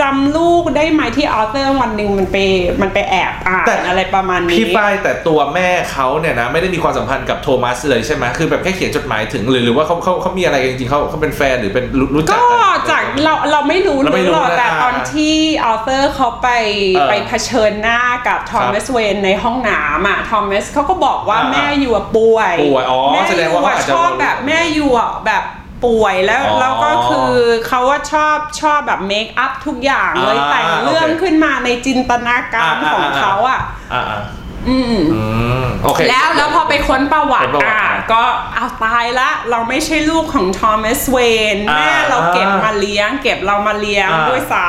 [0.00, 2.36] จำลูกได้ไหมที่ออเตอร์วันหนึ่งมันไป
[2.82, 16.48] มันไปแอบอ่านแต่อะไรประมาณนี้พี่พี่ฝ้ายแต่ตัวแม่เขาเนี่ยนะไม่ได้มีความสัมพันธ์กับโทมัสเลยใช่ไหมคือแบบแค่เขียนจดหมายถึงหรือหรือว่าเขาเขาเขามีอะไรกันจริงๆเขาเขาเป็นแฟนหรือเป็นรู้รู้จักก็กันจากเราเราไม่รู้เราไม่รู้หรอกนะแต่อ่าตอนที่อาเธอร์เขาไป
[16.94, 25.42] เออไปเผชิญหน้ากับทอมัสเวนในห้องน้ำอะทอมัสเขาก็บอกว่าอ่าแม่ you อะป่วยป่วยอ๋อแม่แสดงอยู่ว่าอะเขาอาจจะชอบแบบแม่ you อะแบบ
[25.84, 27.32] ป่วยแล้วอ๋อแล้วก็คือ
[27.66, 33.60] เขาว่าชอบชอบแบบ make up ทุกอย่างเลยอ่าแต่งเรื่องโอเคขึ้นมาในจินตนาการอ่า ของอ่าเขาอะ
[33.92, 34.20] อ่าอ่า
[34.68, 35.22] อืม อื
[35.62, 38.22] มโอเค แล้วแล้วพอไปค้นประวัติค้นประวัติอะอะก็
[38.54, 41.16] เอาตายละ เราไม่ใช่ลูกของทอมัสเว
[41.54, 44.66] นอ่าแม่เราเก็บมาเลี้ยง เก็บเรามาเลี้ยงอ่า ด้วยซ้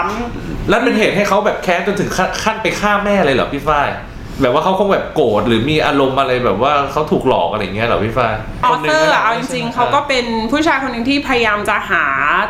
[0.69, 3.87] แล้วเป็นเหตุให้เขาแบบแค้นจนถึงขั้นขั้นไปฆ่าแม่เลยเหรอพี่ฝ้าย
[4.41, 12.05] แบบว่าเขาคงแบบโกรธหรือมีอารมณ์อะไรแบบว่าเขาถูกหลอกอะไรอย่างเงี้ยเหรอพี่ฝ้ายำออาเธอร์อะเอาจริงๆเขาก็เป็นผู้ชายคนหนึ่งที่พยายามจะหา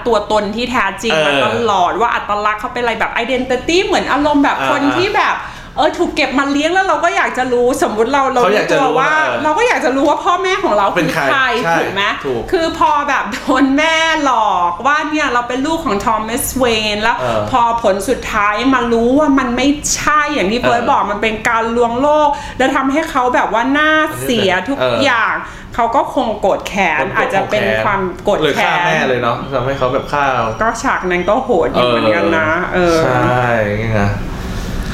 [0.07, 5.35] ตัวตนที่แท้จริงเออมาตลอดว่าอัตลักษณ์เขาเป็นอะไรแบบ identity เหมือนอารมณ์แบบอ่าคนที่แบบ
[5.77, 16.63] เออถูกเก็บมาเลี้ยงแล้วเราก็อยากจะรู้สมมุติเราเราเขาอยากจะตัวรู้ว่าว่าเออเราก็อยากจะรู้ว่าพ่อแม่ของเราเป็นคือใครใครใช่ถูกไหมถูกคือพอแบบโดนแม่หลอกว่าเนี่ยเราเป็นลูกของทอมัสเว
[16.93, 23.91] นแล้วเออพอผลสุดท้ายมารู้ว่ามันไม่ใช่อย่างที่เฟิร์สเออบอกมันเป็นการลวงโลก แล้วทำให้เขาแบบว่าหน้า
[24.23, 25.35] เสียทุกเออออย่าง
[25.75, 30.25] เขาก็คงโกรธแค้นอาจจะเป็นความโกรธเลยแค้ฆ่านแม่เลยเนาะทำให้เขาแบบฆ่า
[30.61, 33.45] ก็ฉากนั้นก็โหดอยู่เหมือนกันนะ เออใช่
[33.79, 33.99] ไง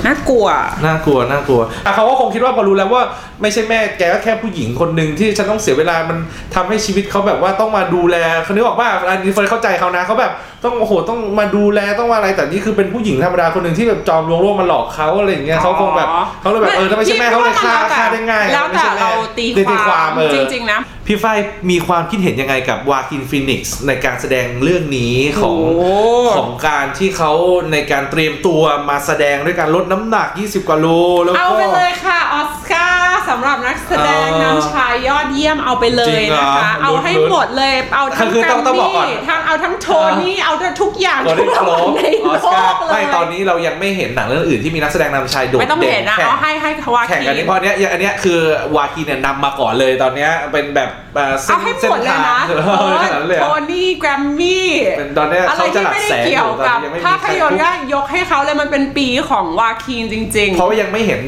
[0.08, 0.46] นะน่ากลัว
[0.86, 3.04] น่ากลัวน่ากลัวอะเขาก็คงคิดว่าพอรู้แล้วว่า
[3.42, 6.18] ไม่ใช่แม่แกก็แค่ผู้หญิงคนหนึ่งที่ฉันต้องเสียเวลามัน
[6.56, 10.32] ทำให้ชีวิตเขาแบบว่าต้องมาดูแลเขานึกออกว่าอันนี้เฟิร์นเข้าใจเขานะเขาแบบ
[10.64, 16.08] ต้องโอ้โหต้องมาดูแลต้องมาอะไรแต่นี่คือเป็นผู้หญิงธรรมดาคนหนึ่งที่แบบจอมลวงโลกมาหลอกเขาอะไรอย่างเงี้ยเขาคงแบบ
[16.42, 21.38] เขาเลยแบบเออถ้าไม่ใช่แม่เขาเลยฆ่าฆ่าได้ง่ายแล้วแต่ไม่ใช่ม่เราตีตีความเออ จริงๆนะ พี่ฝ้าย
[21.70, 25.94] มีความคิดเห็นยังไงกับวาคินฟินิกซ์ในการแสดงเรื่องนี้ของโอ้
[26.36, 27.32] ของการที่เขา
[27.72, 30.88] ในการเตรียมตัวมาแสดงด้วยการลดน้ำหนัก 20 กว่าโล
[31.24, 39.88] แล้วเอาก็ไปเลยค่ะออสการ์สำหรับนักแสดงเออนำชายยอดเยี่ยมเอาไปเลจริยงเหรอนะคะ เอาให้ลุ้นๆหมดเลยเอาทั้งคือแกรต้องมต้องบอกก่อนมี่ทั้งเอาทั้งโท
[40.22, 48.40] นี่เอาทั้งทุกอย่างตัวทุได้กครรางวัลบในออโลสการ์กเลยไม่ตอนนี้เรายังไม่เห็นหนังเรื่องอื่นที่มีนักแสดงนำชายโดดไม่ต้องเด่เห็นนนะแข่งเอาให้ให้วาแข่งคีกันนี้เพราะอันเนี้ยอันเนี้ยคือ
[48.76, 54.68] วากีเนี่ยนำมาก่อนเลยตอนเนี้ยเป็นแบบเอ่อเส้เอานให้เส้หมนดเลยทางนะเออขนาดนั้นเลยเหรโทอนี่แกรมมี่
[54.98, 61.22] เป็นตอนเนี้ยอะไรเขาจะที่หลักไม่ได้แสนอเกี่ยวยู่ตอนกับนี้ยังไม่มีภาพยนตร์ใครก็ยกให้เขาเลยมันเป็นปีของวาคีนจริง ๆ เพราะว่ายังไม่เห็น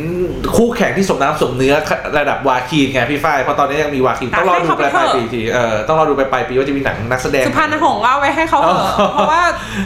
[0.58, 1.74] คู่แข่งที่สมน้ำสมเนื้อ
[2.18, 9.42] ระดับวาคีนไงพี่ฝ้ายเพราะตอนนี้ยังมีวาคีนแต่ต้องรอให้ดูเขาปลายไปปลายเถอะปีทีเออต้องรอดูปลายปลายปีว่าจะมีหนังนักแสดงๆสุพรรณหงส์ว่าไว้ให้เขาเถอะเพราะว่า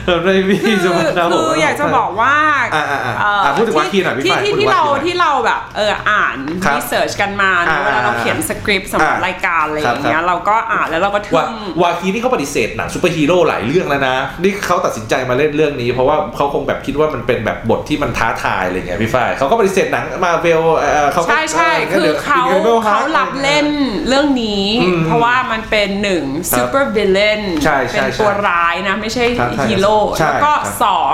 [0.05, 2.36] เออไม่มีคือสุพรรณหคืงอส์อยากจะบอกว่า
[2.76, 6.36] อ่าอ่าอ่าเอ่ออะพูดถึงวาคีนหน่อยพี่ที่ฝ้ายที่พูดถึที่งวาเราคีนหน่อยที่เราแบบเอออ่าน
[6.66, 11.49] ครับ research กันมาเนอะอ่าเวลาเราเขียนสคริปต์สำหรับอ่ารายการอะไรอย่างเงี้ครับเราก็อ่านแล้วเราก็ทึ่งว่า
[11.82, 20.46] วาคีนนี่เขาปฏิเสธหนังซูเปอร์ฮีโร่หลายเรื่องแล้วนะนี่เขาตัดสินใจมาเล่นเรื่องนี้ เพราะว่าเขาคงแบบคิดว่ามันเป็นแบบบทที่มันท้าทายอะไรเงี้ยพี่ฝ้ายเขาก็ปฏิเสธหนังมาเวล
[20.79, 23.67] เอ่อเขาก็ใช่ใช่คือเขา Incredible Hulk เขารับเล่น
[24.07, 31.13] เรื่องนี้อืมเพราะว่ามันเป็นหนึ่งครับ supervillain ใช่ใช่เป็นตัวร้ายนะ ไม่ใช่ครับใช่ฮีโร่ใช่แล้วก็ครับสอง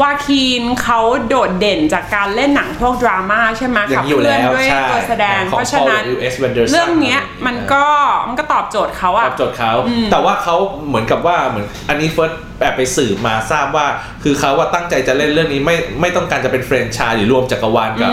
[0.00, 6.34] วาคีนเขาโดดเด่นจากการเล่นหนังพวกดราม่าใช่ไหมอย่าขังนี้อยู่เคลื่อนแล้วด้วยใช่ตัวแสดงของเพราะฉะนั้น Paul W.S.
[6.46, 7.84] Anderson เรื่องเนี้ยอะไรอย่างเงี้ยมันก็
[8.28, 9.72] มันก็ตอบโจทย์เขาตอะอบโจทย์เขา
[10.10, 10.56] แต่ว่าเขา
[10.88, 13.86] เหมือนกับว่าเหมือนอันนี้เฟิร์สแอบไปสืบมาทราบว่า
[14.22, 18.12] คือเขาว่าตั้งใจจะเล่นเรื่องนี้ไม่ไม่ต้องการจะเป็นเฟรนไชส์หรือรวมจักรวาลกับ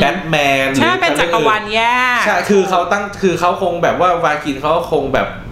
[0.00, 1.80] แบทแมนใช่ไหมเป็นจักรวาลแย
[2.18, 5.49] กใช่คือเขาตั้งคือเขาคงแบบว่าวากินเขาคงแบบอ่า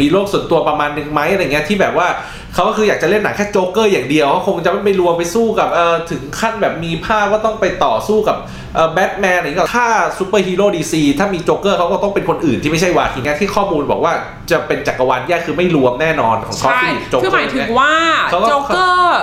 [0.00, 2.08] มีโลกส่วนตัวประมาณนึงไหมอะไรเงี้ยที่แบบว่า
[2.54, 8.36] เขาก็คืออยากจะเล่นหนังแค่โจ๊กเกอร์อย่างเดียวเขาคงจะไม่ไปรวมไปสู้กับเอ่อถึงขั้นแบบมีภาพว่าต้องไปต่อสู้กับ
[8.74, 9.86] เอ่อแบทแมนอะไรเงี้ยถ้า
[10.18, 14.12] ซูเปอร์ฮีโร่ดีซีถ้ามีโจ๊กเกอร์เขาก็ต้องเป็นคนอื่นที่ไม่ใช่วากินนะที่ข้อมูลบอกว่า
[14.50, 17.94] จะเป็นจักรวาลแยกคือไม่รวมแน่นอนของเขาใช่ฟิลิปโจ๊กเกอร์คือหมายถึงเนี่ยว่า
[18.30, 19.20] เขาก็โจ๊กเกอร์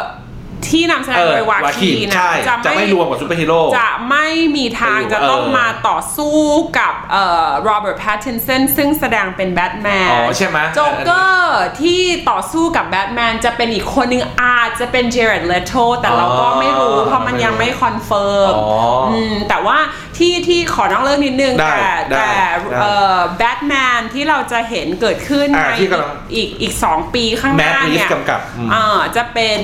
[0.69, 2.31] ที่นำแสดงเออโดยวาวาคีกินนะใช่
[2.65, 6.37] จะไม่รวมกับซูเปอร์ฮีโร่จะไม่มีทางไปอยู่จะต้องเออมาต่อสู้
[6.79, 18.65] กับเอ่อโรเบิร์ตแพตตินสันซึ่งแสดงเป็นแบทแมนอ๋อใช่ไหมโจ๊กเกอร์ที่ต่อสู้กับแบทแมนจะเป็นอีกคนหนึ่งอาจจะเป็นเจเรดเลโตแต่เราก็ไม่รู้เพราะมันยังไม่ confirm อ๋อ
[19.11, 19.77] อืมแต่ว่า
[20.17, 22.25] ที่ที่ขอนอกเรื่องนิดนึงได้แต่ได้แต่
[22.71, 29.61] ได้ เอ่อแบทแมนที่เราจะเห็นเกิดขึ้นอ่าในที่กำลัง อีกอีกสองปีข้างหน้าแมตต์รีฟส์เนี่ย กำกับอืมอ่าจะเป็น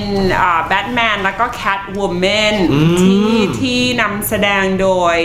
[0.67, 5.15] แบทแมนแล้วก็แคทวูแมนอืม ที่ที่นำแสดงโดย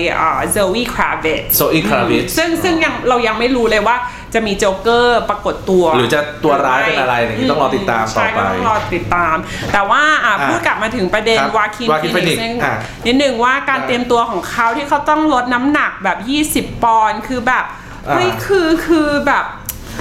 [0.51, 3.97] โซวีคราเวต Zoe Kravitz ซึ่งซึ่งยังเรายังไม่รู้เลยว่า
[4.35, 9.37] จะมีโจ๊กเกอร์ปรากฏตัวหรือจะตัวร้ายเป็นอะไรอย่างนี้ต้องรอติดตามต่อใช่ไปก็ต้องรอติดตาม
[9.73, 12.77] แต่ว่าอะอะพูดกลับมาถึงประเด็นครับวาคิน Joaquin ฟินิก Phoenix อะ
[13.07, 16.19] นิดหนึ่งว่าการอะเตรียมตัวของเขาที่เขาต้องลดน้ำหนักแบบ
[16.67, 17.65] 20 ปอนด์คือแบบ
[18.09, 19.45] อะเฮ้ยคือคือแบบ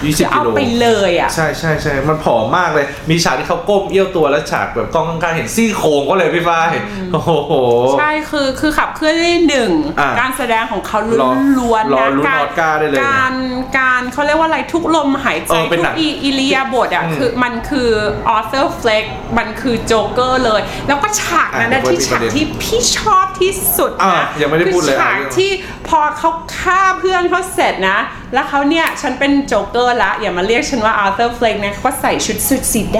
[0.01, 6.67] 20จะเอากิโลไปเลยอะ ใช่ใช่ใช่มันผอมมากเลย มีฉากที่เขาก้มเอี้ยวตัวแล้วฉากแบบกล้องข้างๆเห็นซี่โครงก็เลยพี่ฝ้าย
[7.13, 7.53] โอ้โห
[7.99, 13.33] ใช่คือคือขับเคลื่อนได้หนึ่งอะการแสดงของเขาล้วนๆเลยนะลุ้นออสการ์ได้เลยนะการ
[13.77, 17.89] การเขาเรียกว่าอะไรทุกลมหายใจเออเป็นทุหนักงอีอิริยาบถอะอืมคือมันคือ
[18.29, 19.05] อาเธอร์เฟล็ก
[19.37, 25.51] มันคือโจ๊กเกอร์เลย แล้วก็ฉากนั้นนะอะที่เดี๋ยวฉากมีประเด็นที่พี่ชอบที่สุดอะนะยังไม่ได้พูดเลยคือฉากอะ ที่
[25.89, 27.99] พอเขาฆ่าเพื่อนเขาเสร็จนะ
[28.33, 32.97] แล้วเขาเนี่ย ฉันเป็นโจ๊กเกอร์ละ อย่ามาเรียกฉันว่าอาร์เธอร์เฟล็กนะเขาก็ใส่ชุดสุดสีแ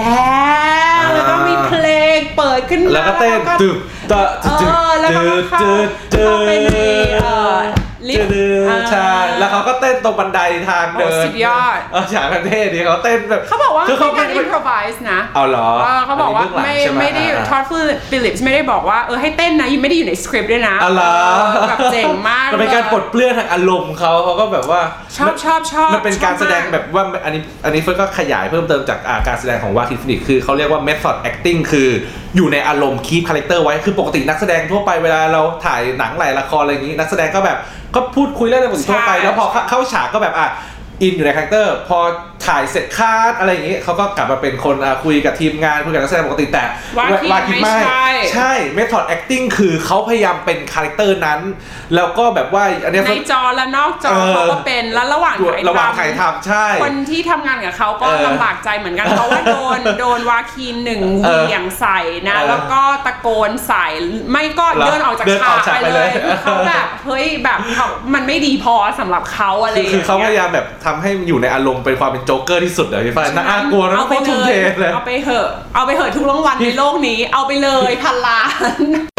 [1.00, 3.76] ง แล้วก็มีเพลงเปิดขึ้นมาแล้วก็เต้นแล้วตึบ
[4.10, 4.48] ตะเอ
[4.88, 6.68] อแล้วเขาก็เข้าจืดจืดเข้าไปใน
[7.22, 7.58] เอ่อ
[8.08, 10.40] ลิฟต์จืดอ่าใช่แล้วเขาก็เต้นตรงบันได
[10.70, 17.62] ทางเดิโอ้สุดยอดเออฉากกันเท่ดีเขาเต้นแบบเขาบอกว่าคือไม่เขาการไม่ improvise นะเอาเหรอเออเขาบอกว่าอันนี้ไม่เบื้องหลังใช่หไม่ได้อ่าทอด
[18.10, 21.14] ฟิลิปส์ไม่ได้บอกว่าเออให้เต้นนะยังไม่ได้อยู่ในสคริปต์ด้วยนะอ๋อเหรอ
[21.54, 24.80] เออแบบเจ๋งมากมันเป็นการปลดเปลื้องทางอารมณ์เขาเขาก็แบบว่า
[25.16, 31.88] ชอบชอบชอบมันเป็นการชอบมากแสดงแบบว่าอันนี้อันนี้เฟิร์นก็ขยายเพิ่มเติมจากอ่าการแสดงของวาคินฟินิกซ์คือเขาเรียกว่า method acting คือ
[32.36, 37.58] อยู่ในอารมณ์ keep character ไว้คือปกตินักแสดงทั่วไปเวลาเราถ่ายหนังหลายละครอะไรอย่างนี้ นักแสดงก็แบบ
[37.94, 40.48] ก็พูดคุยเรื่องปกติทั่วไปใช่แล้วพอเข้าเข้าฉากก็แบบอะ
[41.02, 41.98] in อยู่ใน character พอ
[42.46, 46.64] ถ่ายเสร็จ cut อะไรอย่างงี้เขาก็กลับมาเป็นคนอะคุยกับทีมงานคุยกับนักแสดงปกติแต่
[46.98, 51.40] วาคินไม่ใช่ใช่ method acting คือเขาพยายามเป็น character นั้น
[51.94, 63.86] แล้วก็แบบว่าอันเนี้ยในจอและนอกจอเออเขาก็เป็นแล้วระหว่างถ่ายระหว่างทำถ่ายทำใช่ คนที่ทำงานกับเขาก็เออลำบากใจเหมือนกันเพราะว่าโดนโดนวาคีนหนึ่งเออเหวี่ยงใส่นะเออแล้วก็ตะโกนใส่
[64.30, 78.40] ไม่ก็เหรอเดินออกจากเดินอฉาอกกฉากไปไปเลเลยยคือเขาแบบเฮ้ยแบบเขามันไม่ดีพอสำหรับเขาอะไรคืออย่างคือเขาพเงี้ยายยามแบบทำให้อยู่ในอารมณ์เป็นความเป็นโจ๊กเกอร์ที่สุดเลยพี่ฟ้าน่ากลัวนะเอาเขาไปทุ่มเลเทยเลยเอาไปเหอะเอาไปเหอะทุกรางวัลในโลกนี้เอาไปเลยพันล้า
[78.78, 79.13] น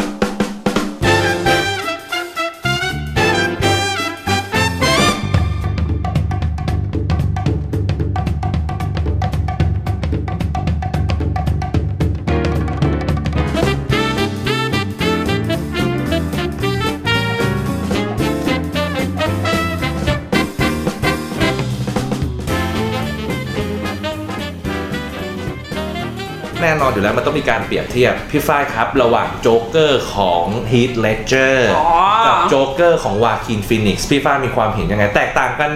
[26.61, 31.87] แน่นอนอยู่แล้วมันต้องมีการเปรียบเทียบ พี่ฝ้ายครับระหว่างโจ๊กเกอร์ของฮีทเลเจอร์อ๋อ
[32.27, 35.71] กับโจ๊กเกอร์ของวาคินฟินิกซ์พี่ฝ้ายมีความเห็นยังไง แตกต่างกัน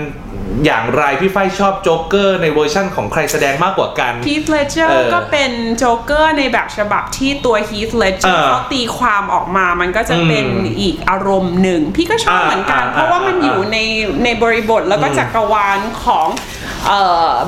[0.65, 13.77] อย่างไรพี่ฝ้ายชอบโจ๊กเกอร์ในเวอร์ชั่นของใครแสดงมากกว่ากัน ฮีทเลเจอเอร์อก็เป็นโจ๊กเกอร์ในแบบฉบับที่ตัวฮีทเลเจอเอร์อเขาตีความออกมามันก็จะเป็นอืมอีกอารมณ์หนึ่ง พี่ก็ชอบอ่าเหมือนกัน อ่าเพราะว่ามันอ่าอยู่ใน
[14.23, 16.58] ในบริบทแล้วก็อืมจักรวาลของเอ่อ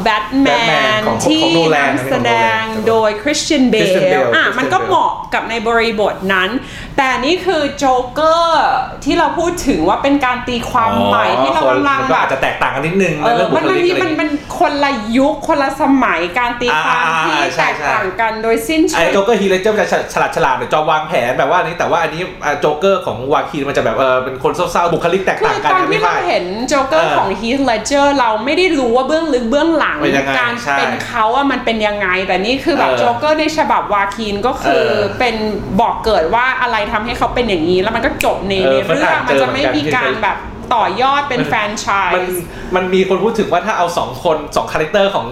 [0.04, 6.50] แบทแม Batman นของที่ของโนแลนนำแสดงของโนแลนโดยคริสเตียนเบ Christian ล Bale อะ Christian มันก็ Bale เหมาะกับในบริบทนั้น
[6.98, 8.64] แต่นี่คือโจ๊กเกอร์
[9.04, 14.30] ที่เราพูดถึงว่าเป็นการตีความใหม่ที่เรากำลังมันแบก็บอาจจะแตกต่างกันนิดนึงเอในอเรื่องบุมันคบางลิกทีอะไรมันอย่างมัเงี้ยน
[14.60, 35.36] คนละยุคคนละสมัยการตีความอ่าที่ใช่แตกใช่ต่างกันโดยสิ้นไอ้เชิงโจ๊กเกอร์ฮีเลเจอร์จะฉลาดฉลาดเนี่ยจอมวางแผนแบบว่าอันนี้แต่ว่าอันนี้อะโจ๊กเกอร์ของวาคีนมันจะแบบเออเป็นคนเศร้าๆบุคลิกแตกคืต่างอกันตอนนะที่พี่เราฝ้ายเห็นโจ๊กเกอร์เออของ Heath Ledger เราไม่ได้รู้ว่าเบื้องลึกเบื้องหลังเป็นยังไงการใช่เป็นเขาอะมันเป็นยังไง แต่นี่คือแบบเออโจ๊กเกอร์ในฉบับวาคีนก็คือเออเป็น
[35.82, 40.38] บ่อเกิดว่าอะไรทำให้เขาเป็นอย่างนี้ แล้วมันก็จบในเอในอเรื่องมันอาจมันเจอจะไม่มีเหมือนกันการแบบ
[40.74, 42.44] ต่อยอดเป็นแฟรนไชามันส์
[42.76, 45.28] มันมีคนพูดถึงว่าถ้าเอาสองคนสองคาแรคเตอร์ของ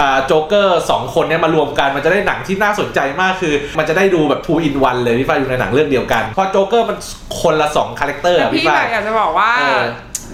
[0.00, 6.98] อ่าโจ๊กเกอร์สองคนเนี้ยมารวมกันมันจะได้หนังที่น่าสนใจมากคือ มันจะได้ดูแบบ two in one เลยพี่ฝ้ายอยู่ในหนังเรื่องเดียวกันเพราะโจ๊กเกอร์มัน
[7.40, 9.82] คนละสองคาแรคเตอร์แต่อะพี่พี่แบฟ้ายบอยากจะบอกว่าเออ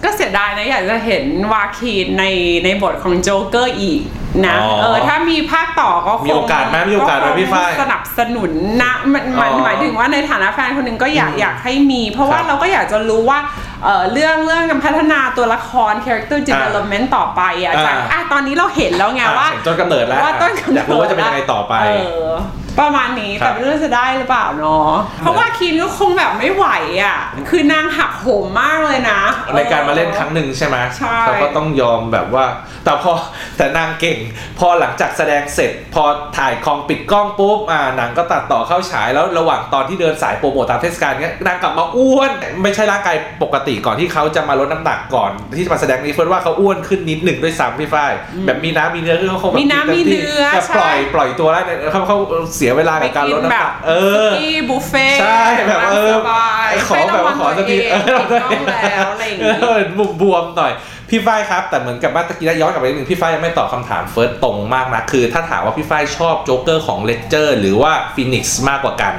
[0.04, 2.24] ก็เสียดายนะอยากจะเห็นวาคีนใน
[2.64, 4.00] ในบทของโจ๊กเกอร์อีก
[4.46, 8.50] นะอ๋อเออถ้ามีภาคต่อก็คงมีโอกาสไหมมีโอกาสไหมคงพี่ฝ้ายสนับสนุน
[8.82, 13.38] นะมันหมายอ๋อหมายถึงว่าในฐานะแฟนคนหนึ่งก็อยากอืมอยากให้มี เพราะว่าครับเราก็อยากจะรู้ว่า
[13.84, 21.88] เออเรื่องเรื่องการพัฒนาตัวละคร character development ต่อไปอะอ่าจากอะตอนนี้เราเห็นแล้วไงอะว่าเห็นต้นกำเนิดแล้วว่าต้นกำเนิด อยากรู้ว่าจะเป็นยังไงต่อไป เอ
[22.28, 22.32] อ
[22.80, 26.66] ประมาณนี้ครัแต่บไม่รู้จะได้หรือเปล่าเนาะเพราะว่าคีนก็คงแบบไม่ไหว
[27.02, 27.18] อะ
[27.50, 29.20] คือนางหักโหมมากเลยนะ
[29.56, 32.44] ในการมาเล่นครั้งหนึ่งใช่ไหมใช่เขาก็ต้องยอมแบบว่า
[32.84, 33.12] แต่พอ
[33.56, 34.18] แต่นางเก่ง
[34.58, 36.04] พอหลังจากแสดงเสร็จ พอ
[36.38, 42.30] ถ่ายคองปิดกล้องปุ๊บอ่าหนังก็ตัดต่อเข้าฉายแล้วระหว่างตอนที่เดินสายโปรโมทตามเทศกาลเนี้ยนางกลับมาอ้วน
[42.62, 48.12] ไม่ใช่ร่างกายปกติก่อนที่เขาจะมาลดน้ำหนักก่อน ที่จะมาแสดงนี้เฟิร์นว่าเขาอ้วนขึ้นนิดหนึ่งด้วยซ้ำพี่ฝ้าย
[48.46, 52.18] แบบมีน้ำมีเนื้อคือเขาคงแบบมีน้ำมีเนื้อแต่ปล่อยใช่ปล่อยตัวแล้วเนี่ยเขาเขา
[52.56, 53.92] เสียเวลากับการลดน้ำหนักเอ
[54.28, 58.02] อสกี้บุฟเฟ่ต์ใช่แบบเออสบายขอแบบว่าขอสักทีเออ
[58.44, 60.72] ต้องแล้วอะไรอย่างงี้เออบวมบวมๆหน่อย
[61.10, 69.14] พี่ฝ้ายครับ แต่เหมือนกับว่าตะกี้ย้อนกลับไปนิดนึงพี่ฝ้ายยังไม่ตอบคำถามเฟิร์สตรงมากนะคือ ถ้าถามว่าพี่ฝ้ายชอบโจ๊กเกอร์ของเลเจอร์หรือว่าฟินิกซ์มากกว่ากัน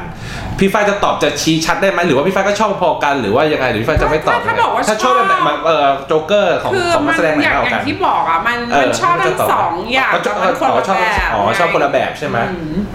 [0.60, 12.38] พี่ฝ้ายจะตอบจะชี้ชัดได้ไหมหรือว่าพี่ฝ้ายก็ชอบพอกันหรือว่ายังไงหรือพี่ฝ้ายจะไม่ตอบถ้าบอกว่าถ้าชอบชอบแบบเออโจ๊กเกอร์ของคือของมันันกแสดงไหนอย่างมากกอว่ากัย่านงที่บอกอะมันเออมันชอบทั้งสองอย่างก็ชแต่มันคนอ๋อละชอบแบบอ๋อชอบคนละแบบใช่ไหม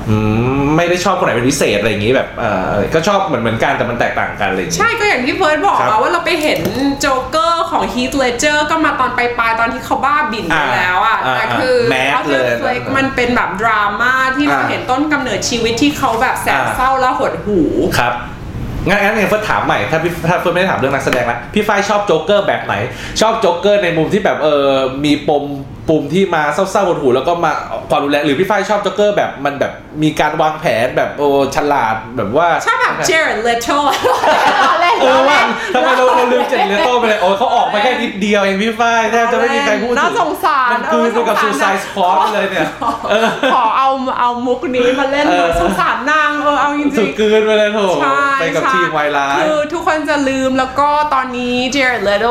[0.09, 0.17] อื
[0.61, 6.61] มไม่ได้ชอบคนไหนเป็นพิเศษอะไรอย่างงี้แบบเออก็ชอบเหมือนเหมือนกันแต่มันแตกต่างกันอะไรอย่างงี้ใช่ก็อย่างที่เฟิร์สบอกครับอะว่าเราไปเห็น
[7.01, 17.54] โจ๊กเกอร์ของฮีทเลเจอร์ก็มาตอนปลายๆตอนที่เขาบ้าบินไปแล้วอะอ่าแต่คือแมสเขาเลยเฟลกมันเป็นแบบดราม่าที่เราอ่าเห็นต้นกำเนิดชีวิตที่เขาแบบแสบอ่าเศร้าและหดหู่
[17.99, 18.15] ครับ
[18.89, 22.75] งั้นงั้นเนี่ยเฟิร์สถามใหม่ถ้าพี่ถ้าเฟิร์สไม่ได้ถามเรื่องนักแสดงละพี่ฝ้ายชอบโจ๊กเกอร์แบบไหน
[23.21, 24.69] ชอบโจ๊กเกอร์ในมุมที่แบบเออ
[25.05, 25.45] มีปม
[25.89, 27.53] ปุ่มที่มาเศร้าๆหดหูแล้วก็มา
[27.91, 29.73] ความรุนแรงหรือพี่ฝ้ายชอบโจ๊กเกอร์แบบมันแบบ
[30.03, 33.69] มีการวางแผนแบบโอ้ฉลาดแบบว่าชอบแบบเจอร์เลโต
[34.81, 35.41] เล่นเออว่า
[35.75, 42.69] ทำไมเราเราลืมเจ็ดเลโต้ไปเลยโอ้ยเขาออกมาแค่นิดเดียวเองพี่ฝ้ายแทบจะไม่มีใครพูดถึงน่าสงสารมันกลืนไปกับ Suicide Squad เลยเนี่ย
[43.11, 43.89] เออขอเอา
[44.21, 52.27] เอามุกนี้มาเล่นเออสงสารนางเออเอาจริถูงกๆกลืนไปเลยโถใช่ไปกับใช่ทีมวายร้ายคือทุกคนจะลืมแล้วก็ตอนนี้เจอร์เลโด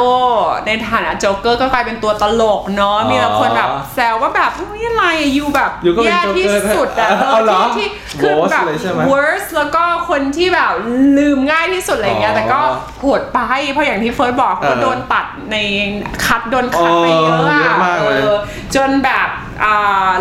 [0.65, 7.87] ในฐานะโจ๊กเกอร์ก็กลายเป็นตัวตลกเนาะอ๋อมีแต่คนแบบแซวว่าแบบเฮ้ยอะไรอะ you แบบ you ก็เป็นแย่ที่โจ๊กเกอร์สุดอะเอาเหรอที่ที่
[8.21, 10.71] คือแบบ worst เลยใช่ไหม worst แล้วก็คนที่แบบ
[11.17, 12.59] ลืมง่ายที่สุดอะไรเงี้ยอ๋อแต่ก็
[13.01, 13.39] โหดไป
[13.71, 15.55] เพราะอย่างที่เฟิร์สบอกเออก็โดนตัดใน
[16.25, 18.39] คัดโดนคัดไปเยอะเออเยอะอะมากเลยออ
[18.75, 19.52] จนแบบอ่า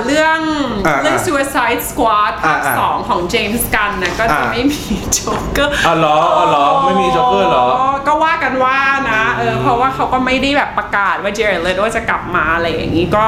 [0.07, 0.41] เรื่อง
[0.87, 7.66] อ่าเรื่อง Suicide Squad ภาคอ่าสองของเจมส์กันนะก็จะอ่าไม่มีโจ๊กเกอร์อ๋อเหรออ๋อเหรอไม่มี Joker เหรอ
[8.07, 8.78] ก็ว่ากันว่า
[9.11, 13.26] นะเออเพราะว่าเขาก็ไม่ได้แบบประกาศว่าเจเรเลว่าจะกลับมาอะไรอย่างนี้ก็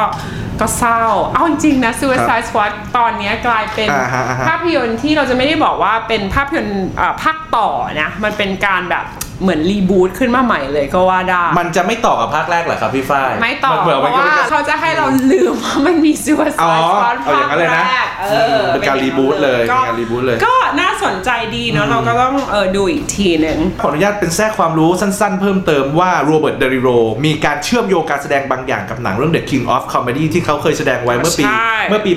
[0.61, 1.03] ก็เศร้า
[1.35, 7.69] เอาจริงๆนะ Suicide Squad ตอนเนี้ยกลายเป็นอ่าฮะอ่าฮะภาพยนตร์ที่เราจะไม่ได้บอกว่าเป็นภาพยนตร์อ่าภาคต่อ
[8.03, 9.05] นะ มันเป็นการแบบ
[9.43, 26.89] เหมือนรีบูตขึ้นมาใหม่เลยก็ว่าได้ มันจะไม่ต่อกับภาคแรกเหรอครับพี่ฝ้าย ไม่ต่อนหมืนเพราะว่าเขาจะให้เราลืมว่ามันมีอ๋อ Suicide Squad เอาอย่างนั้นเลยนะภาคแรกเออเป็นการรีบูตเลยก็เป็นการรีบูตเลย ก็น่าสนใจดีเนาะเราก็ต้องเออดูอีกทีหนึ่งขออนุญาตเป็นแทรกความรู้สั้นๆ เพิ่มเติมว่าโรเบิร์ตเดนิโร
[27.25, 32.13] มีการเชื่อมโยงการแสดงบางอย่างกับหนังเรื่อง The King of Comedy ที่เขาเคยแสดงไว้เมื่อปีใช่เมื่อปี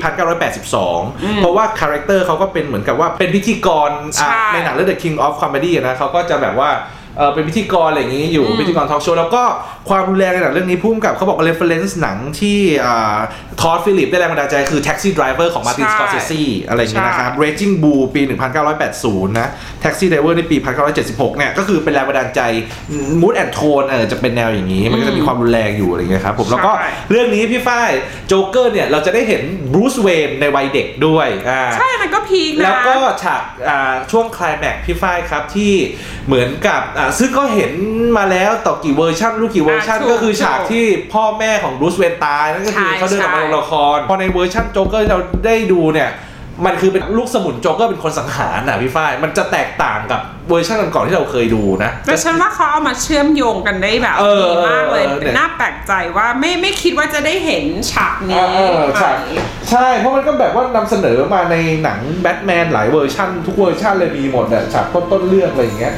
[0.68, 6.70] 1982 เพราะว่าคาแรคเตอร์เขาก็เป็นเหมือนกับว่าเป็นพิธีกรอะใช่ในหนังเรื่อง The King of Comedy อะนะเขาก็จะแบบว่า
[7.18, 9.44] เออเป็นพิธีกรอะไรอย่างนี้อยู่พิธีกรทอล์กโชว์แล้วก็
[9.90, 12.58] ความรุนแรงในหนังเรื่องนี้พุ่มกับเขาบอก reference หนังที่
[13.62, 18.22] ท็อดด์ฟิลลิปส์ได้แรงบันดาลใจคือ Taxi Driver ของ Martin ใช่ Scorsese อะไรอย่างนี้นะครับใช่ Raging Bull ปี
[18.80, 19.50] 1980 นะ
[19.84, 20.58] Taxi Driver ในปี
[20.98, 22.42] 1976 เนี่ยก็คือเป็นแรงบันดาลใจ
[23.22, 27.90] Mood and Tone เออจะเป็นแนวอย่างนี้ มันก็จะมีความรุนแรงอยู่อะไรอย่างเงี้ยครับผมแล้วก็ใช่เรื่องนี้พี่ฝ้าย
[28.28, 29.42] โจ๊กเกอร์เนี่ยเราจะได้เห็น
[29.74, 35.74] บรูซเวนในวัยเด็กด้วยอ่าใช่มันก็พีคนะแล้วก็ฉากอ่าช่วงไคลแม็กซ์พี่ฝ้ายครับที่
[36.28, 37.74] เหมือนกับอ่าซึ่งก็เห็น
[38.18, 46.10] มาแล้วต่อกี่เวอร์ชันรู้กี่เวอร์ชันอ่าถูกก็คือฉากที่พ่อแม่ของบรูซเวนตายนั่นก็คือใช่เขาเดินออกมาใช่ ลงละคร พอในเวอร์ชันโจ๊กเกอร์ที่เราได้ดูเนี่ย
[46.66, 59.12] มันคือเป็นลูกสมุนโจ๊กเกอร์เป็นคนสังหารน่ะพี่ฝ้ายมันจะแตกต่างกับเวอร์ชันก่อนๆที่เราเคยดูนะ แต่ฉันว่าเขาเอามาเชื่อมโยงกันได้แบบเออดีมากเลยเออเนี่ย น่าแปลกใจว่าไม่ไม่คิดว่าจะได้เห็นฉากนี้เออใช่
[59.70, 65.96] ใช่เพราะมันก็แบบว่านำเสนอมาในหนังแบทแมนหลายเวอร์ชันทุกเวอร์ชันเลยมีหมดอะฉากต้นต้นๆเรื่องอะไรอย่างเงี้ย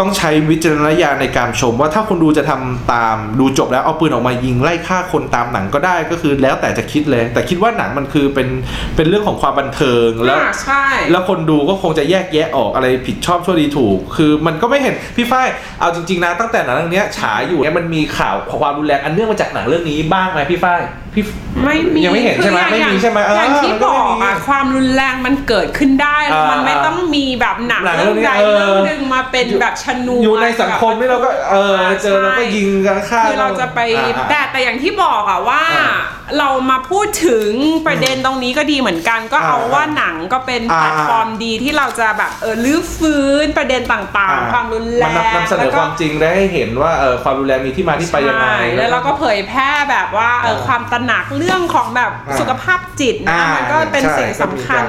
[0.00, 8.48] ต้องใช้วิจารณญาณในการชม ว่าถ้าคนดูจะทำตามดูจบแล้วเอาปืนออกมายิงไล่ฆ่าคนตามหนังก็ได้ก็คือแล้วแต่จะคิดเลย แต่คิดว่าหนังมันคือเป็น
[8.96, 15.48] เป็นเรื่องของความบันเทิงแล้วอ่าใช่แล้วคนดูก็คงจะแยกแยะออกอะไรผิดชอบชั่วดีถูก คือมันก็ไม่เห็นพี่ฝ้าย
[15.80, 20.80] เอาจริงๆนะตั้งแต่หนังเรื่องเนี้ยฉายอยู่เนี่ยมันมีข่าวความรุนแรงอันเนื่องมาจากหนังเรื่องนี้บ้างไหมพี่ฝ้าย
[21.14, 21.24] พี่
[21.64, 35.92] ไม่มียังไม่เห็นใช่ไหมคืออย่างไม่มีใช่ไหมเอออย่างที่มันก็บไม่อกมีอะความรุนแรงมันเกิดขึ้นได้แล้วมันอ่าไม่ต้องมีแบบหนังหนังเรื่องใดเรื่องนี้เออเรื่องหนึ่งมาเป็นแบบชนวนอยู่ในสังคมนี่เราก็เออเจอเราก็ยิงกันฆ่า คือเราจะไปอ่าแต่แต่อย่างที่บอกอะว่า อ่า
[36.38, 37.50] เรามาพูดถึง
[37.86, 54.84] ประเด็นตรงนี้ก็ดีเหมือนกัน ก็เอาอ่าว่าหนังก็เป็นอ่าแพลตฟอร์มดีที่เราจะแบบเออลื้อฟื้นประเด็นต่างๆความรุนแรมันง นำนำเสนแล้อวก็ความจริงและให้เห็นว่าเออความรุนแรงมีที่มาที่ไปยังไง ใช่แล้วเราก็เผยแพร่แบบว่าเอออ่าความตระหนักเรื่องของแบบอ่าสุขภาพจิตนะอ่ามันก็เป็นใช่สิ่งสำคัญ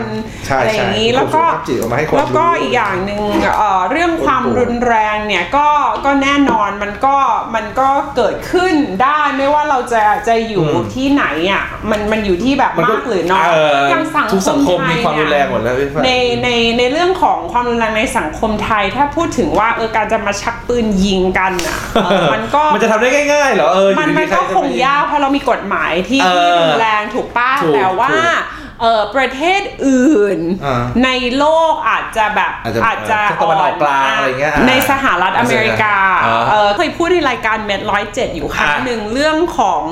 [0.45, 3.21] ใช่อะไรอย่างนี้ใช่แล้วก็สุขภาพจิตออกมาให้คนแล้วก็รู้อีกอย่างหนึ่ง
[3.57, 5.67] เอ่อเรื่องความรุนแรงเนี่ยก็
[6.05, 7.15] ก็แน่นอนมันก็
[7.55, 16.09] มันก็เกิดขึ้นได้ไม่ว่าเราจะจะอยู่อืมที่ไหนอะมันมันอยู่ที่แบบมันก็มากหรือน้อยเอออย่างสังทุกสังคมไทยมีความรุนแรงหมดแล้วพี่ฝ้ายใน
[16.43, 32.51] ในในเรื่องของความรุนแรงในสังคมไทย ถ้าพูดถึงว่าเออการจะมาชักปืนยิงกันอะเออมันก็มันจะทำได้ง่ายๆเหรอเอออยู่มันดีๆมันใรก็จะคงมยากเพราะเรามีกฎหมายที่เออที่รุนแรงถูกป้าถูกแต่ว่าถูก เออประเทศอื่นอ่าในโลกอาจจะแบบ
[32.85, 39.83] อาจจะเออตะวันออกกลางอะไรเงี้ยอ่าในสหรัฐอเมริกาอ่าเออเคยพูดในรายการเม็ดร้อยเจ็ดอยู่ครั้งอ่าหนึ่งเรื่องของ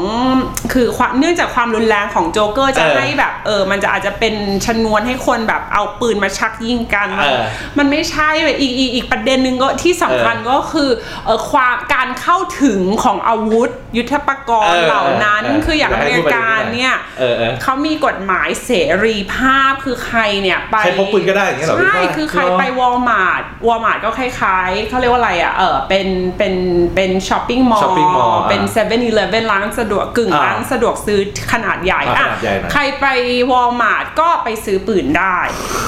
[0.73, 4.33] คือความเนื่องจากความรุนแรงของโจ๊กเกอร์จะเออให้แบบเออมันจะอาจจะเป็น
[4.65, 7.39] ชนวนให้คนแบบเอาปืนมาชักยิงกันเออ
[7.77, 10.89] มันไม่ใช่เลยอีกอีกอีกประเด็นหนึ่งก็ที่สำคัญเออก็คือ
[11.25, 18.69] เออความการเข้าถึงของอาวุธยุทธปกรณ์เออเหล่านั้นเออคืออย่างเดี๋อยวให้เมริกาพูดไปเรื่อยๆเนี่ยเออเออเขามีกฎหมายเส
[19.05, 26.07] รีภาพคือใครเนี่ยไปใครพกปืนก็ได้อย่างเงี้ยเหรอพี่ใช่ฝ้ายคือใครเหรอไปวอลมาร์ทวอลมาร์ทก็คล้ายๆเขาเรียกว่าอะไรอะเออเป็น
[26.37, 26.55] เป็น
[26.95, 31.19] เป็นช้อปปิ้งมอล shopping mall เป็นอ่าเซเว่นอีเลฟเว่นร้านสะดวกกึ่งอ่าร้านสะดวกซื้อ
[31.53, 33.05] ขนาดใหญ่อ่าอะขนาดใหญ่หน่อยใครไป
[33.51, 35.37] วอลมาร์ทก็ไปซื้อปืนได้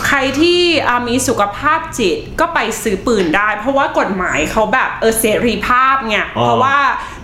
[0.08, 6.78] ใครที่อ่ามีสุขภาพจิตก็ไปซื้อปืนได้ เพราะว่ากฎหมายเขาแบบเออเสรีภาพไงอ๋อเพราะว่า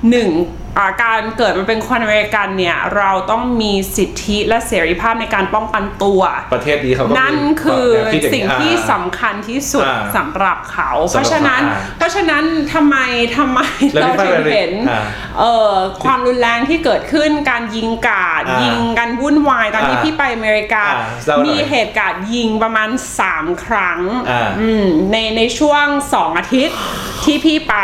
[0.09, 0.29] หนึ่ง
[0.66, 0.66] อ่า
[1.03, 6.21] การเกิดมาเป็นคนอเมริกันเนี่ยเราต้องมีสิทธิและเสรีภาพในการป้องกันตัว
[6.53, 12.97] ประเทศนี้เขาก็มีนั่นคือแนวคิดอย่างนี้สิ่งที่อ่าสำคัญที่สุดอ่าสำหรับเขาสำหรับเพราะฉะนั้นอ่าเพราะฉะนั้นทำไม
[13.37, 13.59] ทำไม
[13.93, 15.01] แล้วเราพี่ถึงฝ้ายเห็นอ่า
[15.39, 15.73] เอ่อ
[16.03, 22.89] ความรุนแรงที่เกิดขึ้นการยิงกาดอ่ายิยิงกันวุ่นวายตอนที่อ่าพี่ไปอเมริกาอ่าเล่าหน่อยมีเหตุการณ์ยิงประมาณ
[23.27, 26.77] 3 ครั้งอ่าอืมในในช่วง 2 อาทิตย์
[27.23, 27.75] ที่พี่ไป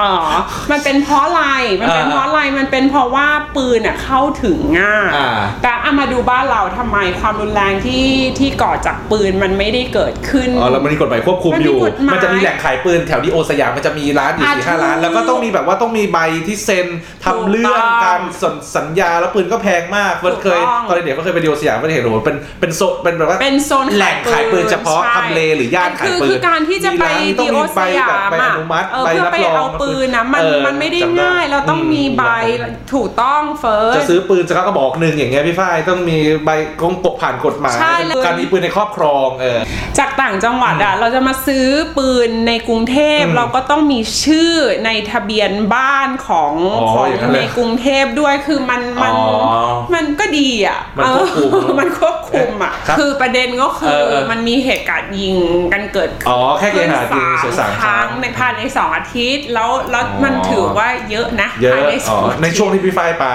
[0.00, 0.14] อ๋อ
[0.70, 1.42] มันเป็นเพราะอะไร
[1.80, 3.26] มันเป็นอ่าเพราะอะไรมันเป็นเพราะว่า
[3.56, 5.30] ปืนอะเข้าถึงง่ายอ่า
[5.62, 8.06] แต่เอามาดูบ้านเราทำไมความรุนแรงที่
[8.38, 16.86] ที่ก่อจากปืนมันไม่ได้เกิดขึ้น อ๋อแล้วมันมีกฎหมายควบคุมมันมีอยู่ กฎหมายมันจะมีแหล่งขายปืนแถวดีโอสยามมันจะมีร้านอยู่อะสี่ห้าร้าน ถูกแล้วก็ต้องมีแบบว่าต้องมีใบที่เซ็น
[17.24, 32.52] ทำเรื่องถูกต้องการสนสัญญาแล้วปืนก็แพงมากเฟิร์สถูกเคยต้อง ตอนเด็กก็เคยไปดีโอสยามก็เห็นโอ้โหเป็นเป็นโซนเป็นแบบว่า เป็นโซนแหล่งขายปืนเฉพาะใช่ทำเลหรือย่านขายปืนคือคือการที่จะไปมีร้านที่ต้ดีองโอมีสใบยาแบบมใบออะนุมัติเออใบเพื่อรับไปรองเอาปืนนะมันเออมันไม่ได้จำง่าย เราต้องมีใบอื
[32.94, 36.50] ถูกต้องเฟิร์สจะซื้อปืนสักกระบอกหนึ่งอย่างเงี้ยพี่ฝ้ายต้องมีใบ
[36.80, 39.58] กงปกผ่านกฎหมายใช่เลยการมีปืนในครอบครองเออ
[39.98, 41.66] จากต่างจังหวัดอะเราจะมาซื้อ
[41.98, 44.52] ปืนในกรุงเทพอืมเราก็ต้องมีชื่อ
[44.84, 55.36] ในทะเบียนบ้านของอ๋อของอย่างนั้นเลยในกรุงเทพด้วยคือมันมันอ๋อมันก็ดีอะมันควบคุมเออมันควบคุมอะครับคือประเด็นก็คืเอออเออมันมีเหตุการณ์ยิง
[55.72, 63.26] กันเกิดขึ้นอ๋อแค่เกณฑ์หาจริงเสียสามคครั้รั้งงในภายในสองอาทิตย์แล้วแล้วอ๋อมันถือว่าเยอะนะเยอะภายในสอ๋อองอาทิตย์ในช่วงที่พี่ฝ้ายไป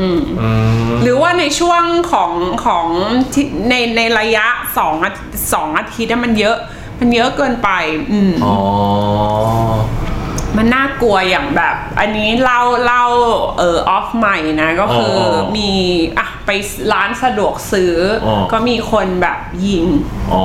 [0.00, 0.50] อืมอื
[0.88, 2.32] ม หรือว่าในช่วงของ
[2.66, 2.86] ของ
[3.34, 4.46] ที่ในในระยะ
[4.78, 5.10] สองอา
[5.52, 6.56] สองอาทิตย์อะมันเยอะ
[7.00, 7.70] มันเยอะเกินไป
[8.12, 8.56] อืม อ๋อ
[10.60, 13.04] มันน่ากลัวอย่างแบบ อันนี้เล่าเล่า
[13.58, 15.70] เออออฟใหม่นะ ก็คือออมี
[16.18, 16.50] อะไป
[16.92, 17.94] ร้านสะดวกซื้อ
[18.26, 19.86] ออก็มีคนแบบยิง
[20.32, 20.44] อ๋อ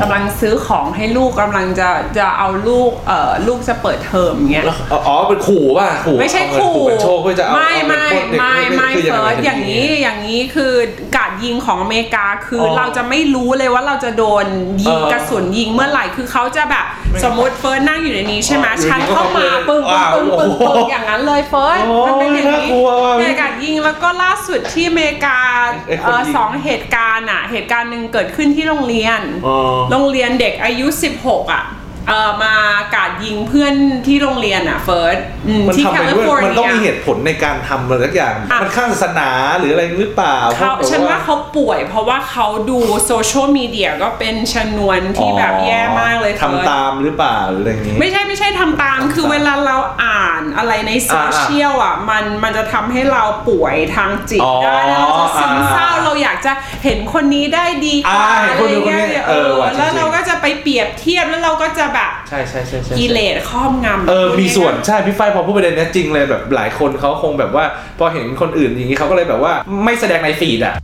[0.00, 1.88] กำลังซื้อของให้ลูกกำลังจะ
[2.18, 10.72] จะเอาลูกเอ่อลูกจะเปิดเทอมเงี้ยแล้วอ๋อเป็นขู่ป่ะขู่ไม่ใช่เอาเงินขู่เป็นโชคเพื่อจะเอาไม่เอาเงินไม่ปล้นเด็กไม่ไม่คือเฟิร์สไอย่างนี้อย่างนี้คือ
[11.16, 14.46] การ ยิงของอเมริกาคือออเราจะไม่รู้เลยว่าเราจะโดน
[14.82, 16.84] ยิงเออกระสุนยิงเมื่อไหร่คือเขาจะแบบ
[17.24, 25.38] สมมติเฟิร์สนั่งอยู่ในนี้ใช่ไหมอ๋ออยู่ฉันดีก็เข้ามาเข้าไปปึ้งว้าวปึ้งปึ้งโอ้ปึ้งโหอย่างนั้นเลยเฟิร์สโอ้มันเป็นอย่างน่านี้กลัวว่ะเหตุการณ์ยิงแล้วก็ล่าสุดที่อเมริกา
[25.86, 29.56] ไอ้คนเอ่อยิงสองเหตุการณ์อะเหตุการณ์หนึ่งเกิดขึ้นที่โรงเรียนอ๋อ
[29.90, 30.86] โรงเรียนเด็กอายุ
[31.20, 31.64] 16 อะ
[32.08, 32.54] เอ่อมา
[32.94, 33.74] กราดยิงเพื่อน
[34.06, 56.52] ที่โรงเรียนอะเฟิร์สอืมมันที่ทำแคไปลิด้วยฟอร์มันเนีต้องยมีเหตุผลในการทำอะไรสักอย่าง อะ มันข้างศาสนาหรืออะไรหรือเปล่าเขาพระฉันว่าเขาป่วยเพราะว่าเขาดูโซเชียลมีเดียก็เป็นชนวนที่แบบแย่มากเลยเฟิร์ส ทำตามหรือเปล่าหรืออะไรอย่างนี้ ไม่ใช่ไม่ใช่ทำตามคือเวลาเราอ่านอะไรในโซเชียลอะมันมันจะทำให้เราป่วยทางจิตอ๋อได้แล้วเราจะซึมเศร้าอ่าเราอยากจะ
[56.84, 67.64] เห็นคนนี้ได้ดีกว่าอ่าเห็นอะไรคนนู้นเงี้ยคนนี้เอเอออว่ะแล้วจริงๆเราก็จะไปเปรียบเทียบแล้วเราก็จะแบบใช่ใช่ใช่ใช่กิเลสครอบงำเออพูดมีส่วนง่ายๆใช่พี่ฝ้ายพอพูดประเด็นเนี้ยจริงเลยแบบหลายคนเขาคงแบบว่า
[67.98, 69.52] พอเห็นคนอื่นอย่างนี้เขาก็เลยแบบว่า
[69.84, 70.74] ไม่แสดงในฟีดอะ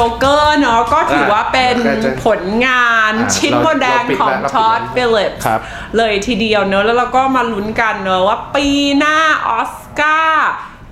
[0.00, 1.74] จ๊กเกอร์เนาะก็ถือว่าเป็น
[2.04, 5.60] อะผลงานอะชิ้นเราโบแดงเราปิดของแล้วเราปิดท็อดแล้วฟิลิปครับ
[5.96, 8.66] เลยทีเดียวเนอะแล้วเราก็มาลุ้นกันเนอะว่าปี
[8.98, 9.16] หน้า
[9.48, 10.50] ออสการ์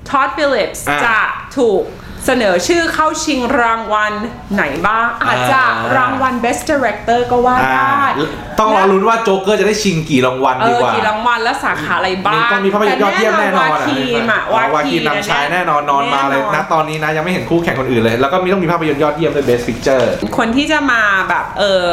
[0.08, 1.18] ท็อดฟิลิปส์อะจะ
[1.58, 1.82] ถูก
[2.26, 4.12] เสนอชื่อเข้าชิงรางวัล
[4.54, 8.26] ไหนบ้าง อาจจะอ่ารางวัล Best Director ก็ว่าอ่าได้
[8.60, 20.06] ต้องรอลุ้นว่าโจ๊กเกอร์จะได้ชิงกี่รางวัลเอดีอกว่ากี่รางวัลและสาขาอะไรบ้างต้องมีภาพยนตร์ยอดเยี่ยมแน่นอนวาคีมอะอ๋อวาวาคีคีมนำชายแน่นอนนอนมาเลยแอนะตอนนี้นะยังไม่เห็นคู่แข่งคนอื่นเลย แล้วก็มีต้องมีภาพยนตร์ยอดเยี่ยมด้วย Best Picture
[20.38, 21.88] คนที่จะมาแบบเออ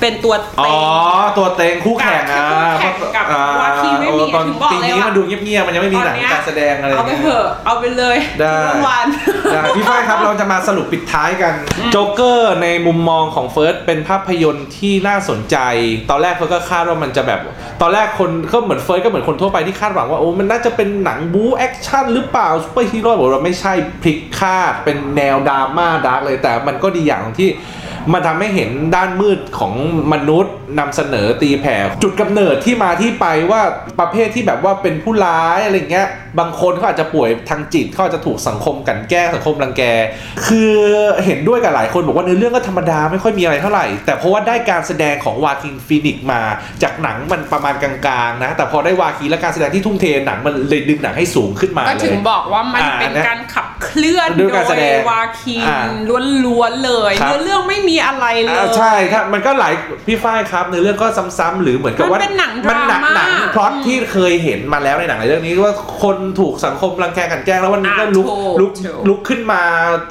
[0.00, 0.74] เป็นตัวอ๋เต็อ
[1.24, 9.06] งตัวเต็งคู่แข่งอะคู่แข่งกับอ่วาคีไม่มีโอ้ตอนถึงบอกปีเลยนี้ว่ามันดูเงียบๆมันยังไม่มีหนังตอนเนี้ยการแสดงอะไรเอาไปเถอะเอาไปเลยได้รางวัล
[9.62, 11.52] ได้ช่พี่ฝ้ายครับเราจะมาสรุปปิดท้ายกัน
[11.92, 15.56] โจ๊กเกอร์ในมุมมองของเฟิร์สเป็นภาพยนตร์ที่น่าสนใจ
[16.10, 17.40] ตอนแรกเฟิร์สก็คาดว่ามันจะแบบ
[17.80, 27.48] ตอนแรกคนก็เหมือนเฟิร์สก็เหมือนคนทั่วไปที่คาดหวังว่าโอ้มันน่าจะเป็นหนังบู๊แอคชั่นหรือเปล่าซูเปอร์ฮีโร่บอกว่าไม่ใช่พลิกคาดเป็นแนวดราม่า dark เลยแต่มันก็ดีอย่างที่
[28.12, 29.74] มันทำให้เห็นด้านมืดของ
[30.12, 33.62] มนุษย์นำเสนอตีแผ่จุดกำเนิดที่มาที่ไปว่า
[34.00, 39.82] ประเภทที่แบบว่าเป็นผู้ร้ายอะไรเงี้ยบางคนเขาอาจจะป่วยทางจิตเขาอาจจะถูกสังคมกลั่นแกล้งสังคมรังแก
[40.46, 40.74] คือ
[41.26, 46.40] เห็นด้วยกับหลายคนบอกว่าเนื้อเรื่องก็ธรรมดาไม่ค่อยมีอะไรเท่าไหร่ แต่เพราะว่าได้การแสดงของวาคินฟีนิกซ์มา
[46.82, 55.80] จากหนังมันประมาณกลางๆนะ แต่พอได้วาคินและการแสดงที่ทุ่มเทหนังมันเลยดึงหนังให้สูงขึ้นมาก็เลยถึงบอกว่ามันอ่าเป็นนะการขับเคลื่อนด้วยการแสดงวาคีนอ่า
[56.46, 59.72] ล้วนๆเลยครับเนื้อเรื่องไม่มีอะไรเลยอ่าใช่ถ้ามันก็หลาย
[60.06, 61.06] พี่ฝ้ายครับในเรื่องก็
[61.38, 69.62] ซ้ำๆหรือเหมือนกับว่ามันเป็นหนังมันหนัดราม่าหนังพล็อตที่เคยเห็นมาแล้วในหนังในเรื่องนี้ว่าคนถูกสังคมรังแกกลันแกล้งแล้ววันนี้ก็อ่าลุกถูกลุกถูกลุกขึ้นมา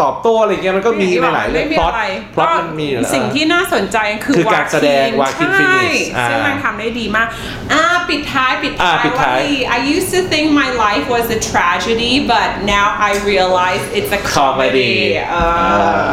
[0.02, 7.28] ตอบโต้อะไรเงี้ยมันก็มีในหลายเรื่องไม่มีพล็อตอะไรพล็อตก็มันมีอยู่แล้วสิ่งที่น่าสนใจคือคือการแสดง Joaquin Joaquin ใช่ Phoenix อ่าซึ่งมันทำได้ดีมาก
[7.74, 14.12] อ่า ปิดท้ายปิดอ่าท้ายปิดท้ายว่า I used to think my life was a tragedy but now I realize it's
[14.20, 14.96] a comedy
[15.32, 15.36] เอ
[15.80, 16.10] อ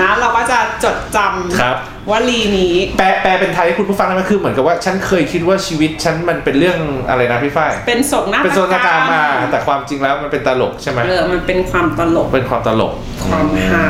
[0.00, 1.18] นะเราก็จะจดจ
[1.60, 12.92] ครับำวลีนี้ แปลแปลเป็นไทยให้คุณผู้ฟังได้ไหมคือเหมือนกับว่าฉันเคยคิดว่าชีวิตฉันมันเป็นเรื่องอะไรนะพี่ฝ้ายเป็นโศกนาฏเป็นโซนการมารแต่ความจริงแล้วมันเป็นตลกใช่ไหมเออมันเป็นความตลกเป็นความตลก
[13.26, 13.84] ความฮา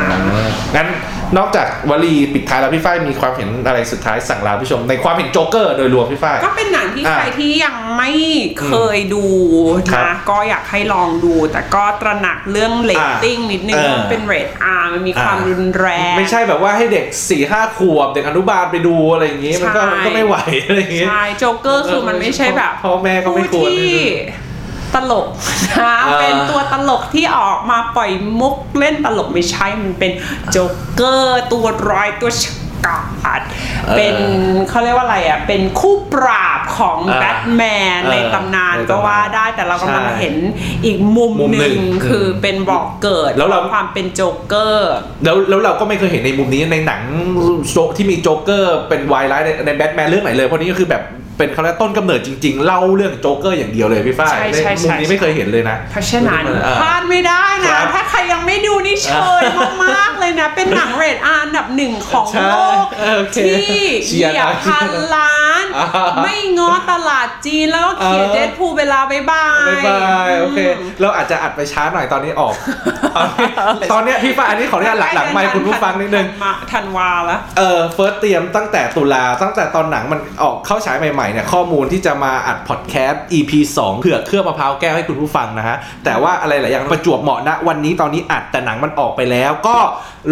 [0.75, 0.87] งั้น
[1.37, 8.11] นอกจากวลีปิดท้ายแล้วพี่ฝ้ายมีความเห็นอะไรสุดท้ายสั่งลาผู้ชม ในความเห็นโจ๊กเกอร์โดยรวมพี่ฝ้ายก็เป็นหนังที่อ่าใครที่ยังไม่
[8.67, 9.25] เคยดู
[9.91, 23.99] ครับนะก็อยากให้ลองดู แต่ก็ตระหนักเรื่องเรตติ้งนิดนึงเออว่ามันเป็นเรท R มันมีความอ่ารุนแรง ไม่ใช่แบบว่าให้เด็ก4ี่ห้าขวบ เด็กอนุบาลไปดูอะไรอย่างงี้มันก็ใช่มันก็ไม่ไหวอะไรอย่างงี้ใช่โจ๊กเกอร์คือมันไม่ใช่แบบพ่อแม่ก็ไม่ควรผู้ที่
[24.95, 25.27] ตลก
[25.85, 30.11] นะเออเป็นตัวตลกที่ออกมาปล่อยมุกเล่นตลกไม่ใช่มันเป็น
[30.51, 32.43] โจ๊กเกอร์ตัวร้ายตัวฉ
[32.85, 33.41] กาจ
[33.95, 34.15] เป็น
[34.69, 37.61] เขาเรียกว่าอะไรอะเป็นคู่ปรับของอ่าแบทแม
[37.97, 40.35] นเออในตำนานในตำนานก็ว่าได้แต่เรากำลังใช่เห็น
[40.85, 47.01] อีกมุมมุมหหนึ่นึ่งงคือเป็นบ่อเกิดแล้วเราของความเป็นโจ๊กเกอร์แล้วแล้วเราก็ไม่เคยเห็นในมุมนี้ในหนัง
[47.71, 51.03] โจ๊กที่มีโจ๊กเกอร์เป็นวายร้ายในในแบทแมนเรื่องไหนเลยเพราะนี้ก็คือแบบ
[51.37, 59.11] เป็นเขาเรียกต้นกำเนิดจริง ๆ เล่าเรื่องโจ๊กเกอร์อย่างเดียวเลยพี่ฝ้ายใช่ในใช่มุมนี้ใช่ไม่เคยเห็นเลยนะเพราะฉะนั้นเออพลาดไม่ได้คนะรับถ้าใครยังไม่ดูนี่เช
[59.41, 59.43] ย
[59.83, 65.87] มากๆเลยนะ เป็นหนังเรทอาร์อันดับหนึ่งของใช่โลกเออโอเคที่เชีเหยร์ยียบนะพันล้านอ่า
[66.23, 70.59] ไม่ง้อตลาดจีนแล้วก็เขียนเออเดดพูลเวลาบ๊ายบายบายบายโอเค
[71.01, 72.53] เราอาจจะอัดไปช้าหน่อยตอนนี้ออก
[73.91, 83.51] ตอนเนี้ยพี่ฝ้ายอันนี้ขออนุญาตหลังหลังไมค์คุณผู้ฟังนิดนึงมาธันวาแล้วเออเฟิร์สเตรียมตั้งแต่ตุลาตั้งแต่ตอนหนังมันออกเข้าฉายใหม่ๆเนี่ยข้อมูลที่จะมาอัดพอดแคสต์ EP
[83.81, 89.77] 2เผื่อเครื่องมะพร้าวแก้วให้คุณผู้ฟังนะฮะ แต่ว่าอะไรหลายอย่างประจวบเหมาะนะวันนี้ตอนนี้อัดแต่หนังมันออกไปแล้ว ก็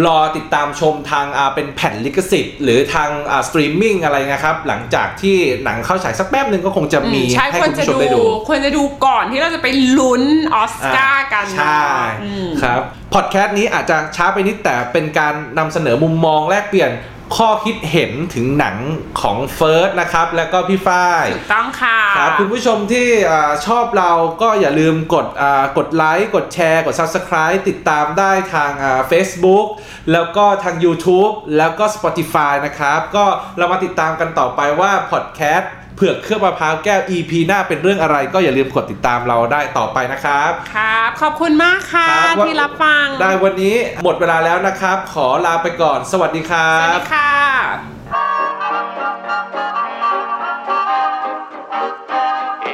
[0.06, 9.68] รอติดตามชมทางอ่าเป็นแผ่นลิขสิทธิ์หรือทางอ่าสตรีมมิ่งอะไรนะครับ หลังจากที่หนังเข้าฉายสักแป๊บหนึ่งก็คงจะมีใช่ให้ควรคุณจะผู้ชมดูได้ดู ควรจะดูก่อนที่เราจะไป
[9.98, 10.22] ลุ้น
[10.54, 11.86] ออสการ์กันใช่
[12.22, 12.82] อืมครับ
[13.14, 16.90] พอดแคสต์นี้อาจจะช้าไปนิดแต่เป็นการนำเสนอมุมมองแลกเปลี่ยน
[17.36, 18.76] ข้อคิดเห็นถึงหนัง
[19.20, 24.12] ของเฟิร์สนะครับ แล้วก็พี่ฝ้ายถูกต้องค่ะครับคุณผู้ชมที่อ่าชอบเรา
[24.42, 29.66] ก็อย่าลืมกดอ่ากดไลค์กดแชร์กด Subscribe ติดตามได้ทางอ่า Facebook
[30.12, 33.24] แล้วก็ทาง YouTube แล้วก็ Spotify นะครับ ก็
[33.58, 47.32] เรามาติดตามกันต่อไปว่าพอดแคสต์เผือกเครื่องมะพร้าวแก้ว EP หน้าเป็นเรื่องอะไร ก็อย่าลืมกดติดตามเราได้ต่อไปนะครับ ครับ ขอบคุณมากค่ะครับว่า ที่รับฟังได้วันนี้หมดเวลาแล้วนะครับ ขอลาไปก่อน สวัสดีครัสวัสบ ดีค่ะ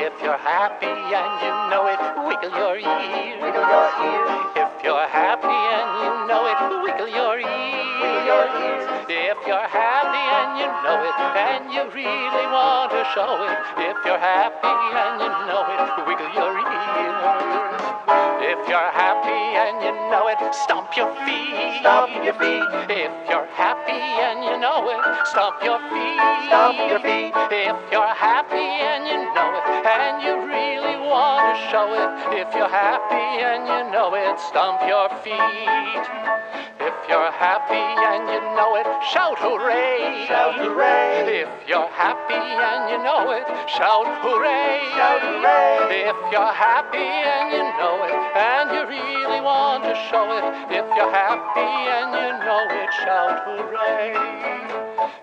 [0.05, 0.95] If you're happy
[11.79, 13.55] you really want to show it.
[13.79, 15.79] If you're happy and you know it,
[16.11, 17.15] wiggle your ear.
[18.51, 21.79] If you're happy and you know it, stomp your feet.
[21.79, 22.67] Stomp your feet.
[22.91, 26.19] If you're happy and you know it, stomp your feet.
[26.51, 27.31] Stomp your feet.
[27.47, 30.68] If you're happy and you know it, and you really
[31.71, 32.11] show it.
[32.41, 36.05] If you're happy and you know it, stomp your feet.
[36.81, 40.27] If you're happy and you know it, shout hooray.
[40.27, 41.43] Shout hooray.
[41.43, 44.81] If you're happy and you know it, shout hooray.
[44.95, 46.09] Shout hooray.
[46.09, 50.45] If you're happy and you know it, and you really want to show it.
[50.71, 54.15] If you're happy and you know it, shout hooray.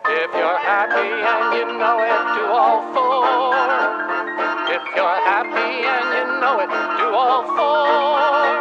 [0.06, 4.15] If you're happy and you know it, do all four.
[4.68, 8.58] If you're happy and you know it, do all four.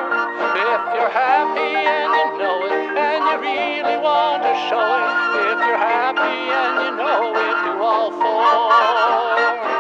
[0.52, 5.11] If you're happy and you know it, and you really want to show it,
[5.52, 9.74] if you're happy and you know it, do all four.